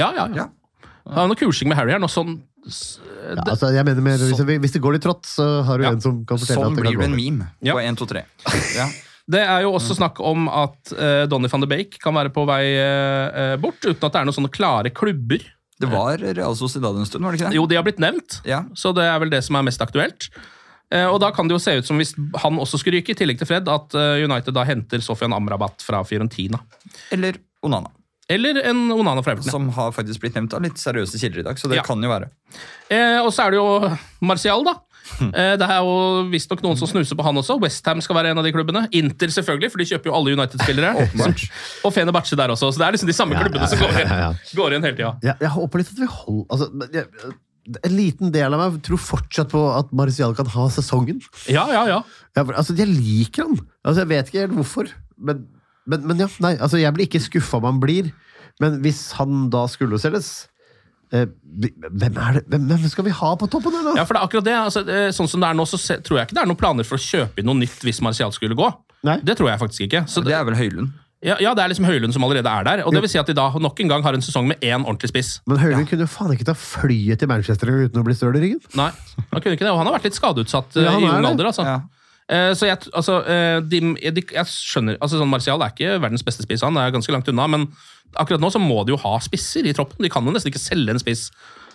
[0.00, 0.46] Ja, ja, ja.
[0.46, 0.90] Ja.
[1.10, 2.08] Han har noe kursing med Harry her nå.
[2.12, 5.78] Sånn, Ja, altså, jeg mener mer, hvis, det, hvis det går litt trått, så har
[5.80, 5.92] du Ja.
[5.94, 7.72] en som kan fortelle Sånn at det kan blir kan det gå en meme Ja.
[7.72, 8.22] på 1, 2, 3.
[8.76, 8.86] Ja.
[9.30, 12.44] det er jo også snakk om at uh, Donny van de Bake kan være på
[12.48, 15.40] vei eh, bort, uten at det er noen sånne klare klubber.
[15.80, 17.56] Det var Real Sociedad en stund, var det ikke det?
[17.56, 18.64] Jo, de har blitt nevnt, Ja.
[18.76, 20.28] så det er vel det som er mest aktuelt.
[20.92, 22.12] Eh, og da kan det jo se ut som hvis
[22.42, 25.80] han også skulle ryke, i tillegg til Fred, at eh, United da henter Sofian Amrabat
[25.86, 26.58] fra Fiorentina.
[27.14, 27.90] Eller Onana,
[28.28, 29.50] Eller en Onana fra Everton.
[29.50, 31.56] som har faktisk blitt nevnt av litt seriøse kilder i dag.
[31.58, 31.82] Så det Ja.
[31.82, 32.28] kan jo være.
[32.90, 34.74] Eh, og så er det jo Martial, da.
[35.40, 37.58] Eh, Det er jo visstnok noen som snuser på han også.
[37.62, 38.86] Westham skal være en av de klubbene.
[38.96, 41.06] Inter selvfølgelig, for de kjøper jo alle United-spillere.
[41.86, 42.70] Og Fenerbahçe der også.
[42.72, 44.56] Så det er liksom de samme klubbene ja, som går ja, igjen, ja, ja.
[44.60, 45.12] går igjen hele tida.
[45.28, 47.34] Jeg, jeg håper litt at vi holder altså, jeg,
[47.84, 51.20] En liten del av meg tror fortsatt på at Marcial kan ha sesongen.
[51.52, 52.00] Ja, ja, ja.
[52.38, 53.60] Ja, altså, jeg liker han.
[53.84, 54.90] Altså, jeg vet ikke helt hvorfor.
[55.20, 55.44] Men,
[55.90, 58.10] men, men ja, nei, altså, jeg blir ikke skuffa om han blir.
[58.60, 60.48] Men hvis han da skulle selges
[61.10, 63.96] hvem, er det, hvem, skal vi ha på toppen da?
[63.98, 64.56] Ja, for det er akkurat det.
[64.60, 66.86] Altså, eh, sånn som det er nå, så tror jeg ikke det er noen planer
[66.86, 68.70] for å kjøpe inn noe nytt hvis Martial skulle gå.
[69.06, 69.18] Nei.
[69.24, 70.04] Det tror jeg faktisk ikke.
[70.10, 70.92] Så Det er vel Høylund.
[71.24, 72.84] ja, ja, det er liksom Høylund som allerede er der.
[72.86, 74.84] Og det vil si at de da nok en gang har en sesong med én
[74.84, 75.40] ordentlig spiss.
[75.50, 78.44] Men Høylund kunne jo faen ikke ta flyet til Manchester uten å bli støl i
[78.44, 78.60] ryggen.
[78.78, 79.72] Nei, han kunne ikke det.
[79.72, 81.66] Og han har vært litt skadeutsatt eh, Ja, i er ung alder, altså.
[81.66, 81.80] Eh,
[82.30, 83.80] Så jeg, altså, eh, de,
[84.14, 87.30] de, jeg skjønner altså sånn Martial er ikke verdens beste spiss, han er ganske langt
[87.32, 87.48] unna.
[87.50, 87.64] Men
[88.14, 90.02] akkurat nå så må de jo ha spisser i troppen.
[90.04, 91.28] De kan jo nesten ikke selge en spiss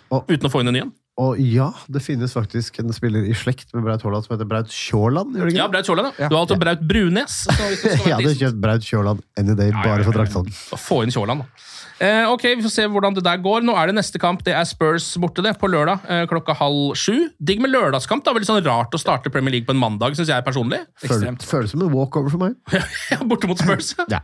[0.08, 0.94] uten å få inn en ny en.
[1.16, 4.68] Og ja, det finnes faktisk en spiller i slekt med Braut Haaland som heter Braut
[4.68, 5.54] ikke?
[5.56, 6.28] Ja, Braut Kjåland, ja.
[6.28, 7.38] Du har altså Braut Brunes.
[8.04, 10.52] Jeg hadde kjøpt Braut Tjåland any day, bare for draktsalg.
[10.52, 11.66] Så Få inn Kjåland, da.
[11.98, 13.64] Eh, ok, Vi får se hvordan det der går.
[13.64, 14.42] Nå er det neste kamp.
[14.44, 17.30] Det er Spurs borte det, på lørdag eh, klokka halv sju.
[17.40, 18.24] Digg med lørdagskamp.
[18.26, 20.82] da, Veldig sånn rart å starte Premier League på en mandag, syns jeg personlig.
[21.00, 22.58] Føles, føles som en walkover for meg.
[23.12, 23.94] Ja, Borte mot Spurs.
[24.12, 24.20] Ja.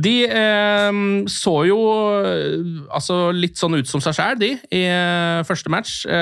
[0.00, 1.80] De eh, så jo
[2.22, 2.62] eh,
[2.94, 6.04] altså litt sånn ut som seg sjæl, de, i eh, første match.
[6.06, 6.19] Eh,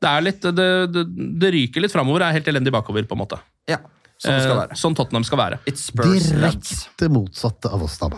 [0.00, 1.04] det er litt Det, det,
[1.40, 3.38] det ryker litt framover, er helt elendig bakover, på en måte.
[3.68, 3.78] Ja,
[4.20, 4.76] sånn det skal Eh, være.
[4.80, 5.58] Sånn Tottenham skal være.
[5.66, 8.08] Direkte motsatte av oss, da.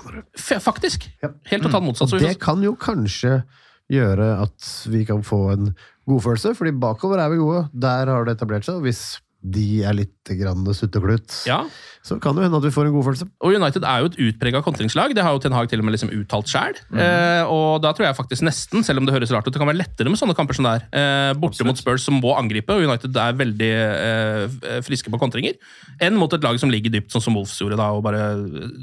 [0.62, 1.08] faktisk.
[1.50, 2.08] Helt totalt motsatt.
[2.08, 3.42] Og Så vi det får- kan jo kanskje
[3.90, 5.74] gjøre at vi kan få en
[6.08, 7.68] godfølelse, fordi bakover er vi gode.
[7.72, 8.76] Der har det etablert seg.
[8.76, 11.60] og Hvis de er litt grann sutteklut, Ja.
[12.02, 13.28] så kan det hende at vi får en god følelse.
[13.40, 15.14] Og United er jo et utprega kontringslag.
[15.14, 16.74] Det har jo Ten Hag til og med liksom uttalt sjøl.
[16.90, 16.98] Mm.
[16.98, 19.70] Eh, og da tror jeg faktisk nesten, selv om det høres rart ut, det kan
[19.70, 20.82] være lettere med sånne kamper som det er.
[20.90, 25.54] Eh, borte mot Spurs som må angripe, og United er veldig eh, friske på kontringer.
[26.02, 28.34] Enn mot et lag som ligger dypt, sånn som Wolfs gjorde da, og bare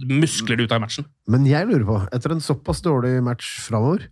[0.07, 1.05] muskler det ut av matchen.
[1.27, 4.07] Men jeg lurer på, etter en såpass dårlig match framover,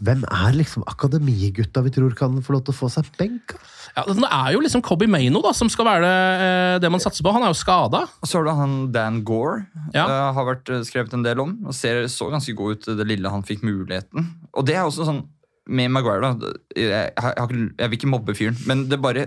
[0.00, 3.54] hvem er liksom akademigutta vi tror kan få lov til å få seg benk?
[3.96, 7.00] Ja, det er jo liksom Cobby Maino da, som skal være det, eh, det man
[7.00, 7.32] satser på.
[7.32, 8.02] Han er jo skada.
[8.20, 9.64] Og så har du han Dan Gore.
[9.94, 10.04] Ja.
[10.04, 11.54] eh, har vært eh, skrevet en del om.
[11.64, 14.28] og ser Så ganske god ut det lille han fikk muligheten.
[14.52, 15.24] Og det er også sånn
[15.66, 16.52] med Maguire, da.
[16.76, 19.26] Jeg, jeg, jeg vil ikke mobbe fyren, men det bare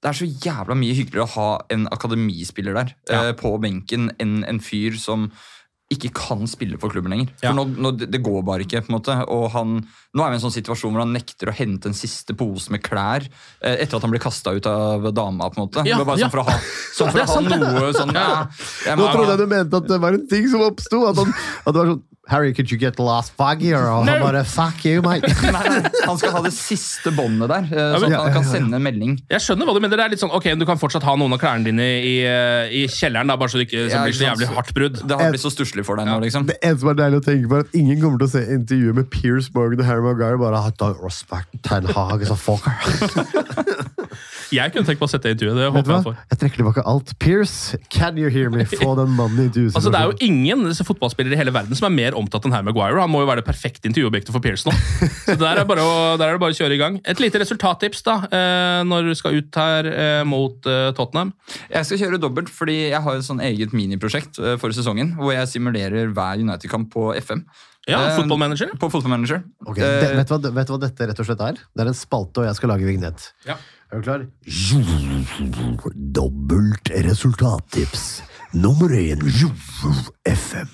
[0.00, 4.38] det er så jævla mye hyggeligere å ha en akademispiller der eh, på benken enn
[4.48, 5.28] en fyr som
[5.90, 7.32] ikke kan spille for klubben lenger.
[7.40, 8.78] For nå, nå, det går bare ikke.
[8.86, 9.72] på en måte Og han,
[10.14, 12.70] Nå er vi i en sånn situasjon hvor han nekter å hente en siste pose
[12.70, 15.50] med klær eh, etter at han blir kasta ut av dama.
[15.50, 16.28] på en måte Ja, bare ja.
[16.28, 16.54] sånn for å ha,
[16.94, 18.28] sånn for å ha noe sånn ja,
[18.86, 21.02] jeg Nå trodde jeg du mente at det var en ting som oppsto.
[21.10, 23.72] At, han- at det var sånn Harry, could you get the last faggy?
[23.74, 24.12] Or no.
[24.12, 25.26] han bare fuck you, mate.
[25.42, 28.46] Nei, nei, Han skal ha det siste båndet der, så sånn men- at han kan
[28.46, 29.16] sende en melding.
[29.32, 29.98] Jeg skjønner hva du mener.
[29.98, 32.70] Det er litt sånn, ok, Du kan fortsatt ha noen av klærne dine i, eh,
[32.70, 35.00] i kjelleren, da, bare så det ikke så Ja, blir så jævlig hardt brudd.
[35.02, 36.46] Det har blitt så stusslig for deg nå, liksom.
[36.46, 38.44] Det eneste som er deilig å tenke på, er at ingen kommer til å se
[38.60, 40.38] intervjuet med Piers Morgan og Harry Maguire.
[40.38, 42.78] Bare I don't respect Ten Hag as a fucker.
[44.54, 45.58] Jeg kunne tenkt på å sette det intervjuet.
[45.58, 46.18] det håper jeg for.
[46.32, 47.12] Jeg trekker tilbake alt.
[47.22, 48.64] Pierce, can you hear me?
[48.66, 49.76] Få den mannen i intervjuet.
[49.78, 52.56] Altså, Det er jo ingen disse fotballspillere i hele verden som er mer omtatt enn
[52.56, 52.98] her Maguire.
[53.00, 54.74] Han må jo være det perfekte intervjuobjektet for Pierce nå.
[55.30, 56.98] Så der er, bare å, der er det bare å kjøre i gang.
[57.08, 61.32] Et lite resultattips da, eh, når du skal ut her eh, mot eh, Tottenham.
[61.70, 65.48] Jeg skal kjøre dobbelt, fordi jeg har et sånn eget miniprosjekt for sesongen, hvor jeg
[65.50, 67.44] simulerer hver United-kamp på FM.
[67.88, 68.74] Ja, Fotballmanager.
[68.78, 69.42] På Fotballmanager.
[69.64, 69.82] Okay.
[69.82, 71.60] Det, vet, du hva, vet du hva dette rett og slett er?
[71.72, 73.30] Det er en spalte, og jeg skal lage vignett.
[73.48, 73.56] Ja.
[73.90, 74.26] Er du klar?
[76.14, 78.22] Dobbelt resultattips.
[78.52, 79.18] Nummer én
[80.24, 80.68] FM.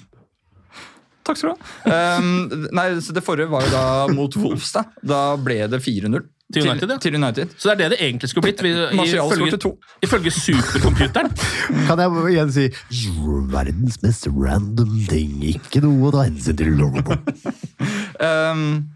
[1.25, 2.19] Takk skal du ha.
[2.21, 6.29] Um, nei, så Det forrige var jo da mot Wolfs Da Da ble det 4-0.
[6.53, 6.97] Til United, ja.
[7.03, 7.55] til United.
[7.59, 8.61] Så det er det det egentlig skulle blitt.
[8.63, 9.73] Ifølge,
[10.07, 11.33] ifølge supercomputeren.
[11.89, 12.67] Kan jeg igjen si
[13.51, 15.41] verdens mest random ting.
[15.57, 16.85] Ikke noe å ta hensyn til.
[18.21, 18.69] Um,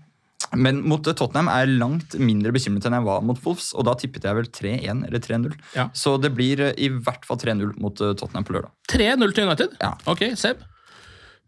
[0.56, 3.72] men mot Tottenham er jeg langt mindre bekymret enn jeg var mot Wolfs.
[3.78, 5.52] Og da tippet jeg vel 3-1 eller 3-0.
[5.76, 5.88] Ja.
[5.94, 8.72] Så det blir eh, i hvert fall 3-0 mot eh, Tottenham på lørdag.
[8.90, 9.76] 3-0 til United?
[9.80, 9.92] Ja.
[10.10, 10.64] Ok, Seb.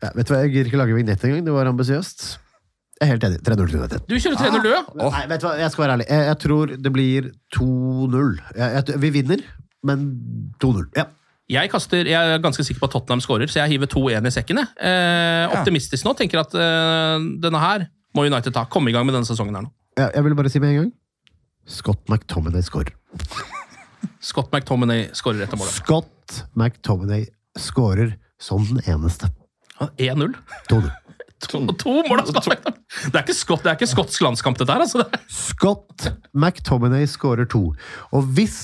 [0.03, 1.45] Ja, vet du hva, Jeg gidder ikke lage vignett engang.
[1.47, 2.25] Det var ambisiøst.
[3.01, 3.41] Jeg er helt enig.
[3.43, 4.05] 3-0 til United.
[4.07, 4.83] Du kjører 3-0, du, ja?
[5.11, 6.07] Nei, vet du hva, jeg skal være ærlig.
[6.11, 8.37] Jeg, jeg tror det blir 2-0.
[8.59, 9.43] Jeg- jeg- Vi vinner,
[9.83, 10.07] men
[10.63, 10.87] 2-0.
[10.97, 11.07] Ja.
[11.51, 14.31] Jeg, kaster, jeg er ganske sikker på at Tottenham skårer, så jeg hiver 2-1 i
[14.31, 14.59] sekken.
[14.63, 16.15] Eh, optimistisk nå.
[16.17, 18.65] Tenker at eh, denne her må United ta.
[18.71, 19.73] Komme i gang med denne sesongen her nå.
[19.99, 20.91] Jeg, jeg vil bare si med en gang
[21.69, 22.95] Scott McTominay scorer.
[24.31, 25.77] Scott McTominay skårer etter målet.
[25.77, 27.27] Scott McTominay
[27.59, 29.31] scorer som den eneste.
[29.81, 30.35] 1-0.
[30.73, 30.91] 2-0.
[31.43, 31.59] To.
[31.75, 32.83] To mål av Scott McTominay!
[33.11, 34.85] Det er ikke, Scott, det er ikke skotsk landskamp, dette her.
[34.85, 35.03] altså.
[35.27, 36.05] Scott
[36.39, 37.65] McTominay skårer to.
[38.15, 38.61] Og hvis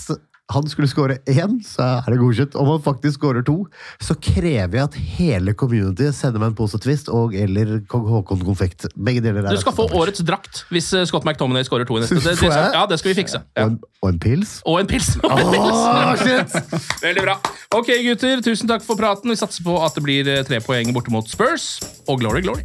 [0.48, 2.56] han skulle skåre én, så er det godkjent.
[2.56, 3.56] Om han faktisk skårer to,
[4.00, 8.40] så krever jeg at hele community sender meg en pose Twist og eller Kong Haakon
[8.46, 8.88] konfekt.
[8.96, 12.04] Begge deler er Du skal få årets drakt hvis eh, Scott McTominay skårer to i
[12.04, 12.20] neste.
[12.24, 13.42] Det, det, ja, det skal vi fikse.
[13.58, 13.68] Ja.
[13.68, 14.56] Og, en, og en pils.
[14.64, 15.14] Og en pils.
[15.20, 16.58] Og en pils.
[17.04, 17.38] Veldig bra.
[17.76, 18.44] Ok, gutter.
[18.44, 19.28] Tusen takk for praten.
[19.28, 21.74] Vi satser på at det blir eh, tre poeng borte mot Spurs.
[22.08, 22.64] Og glory, glory.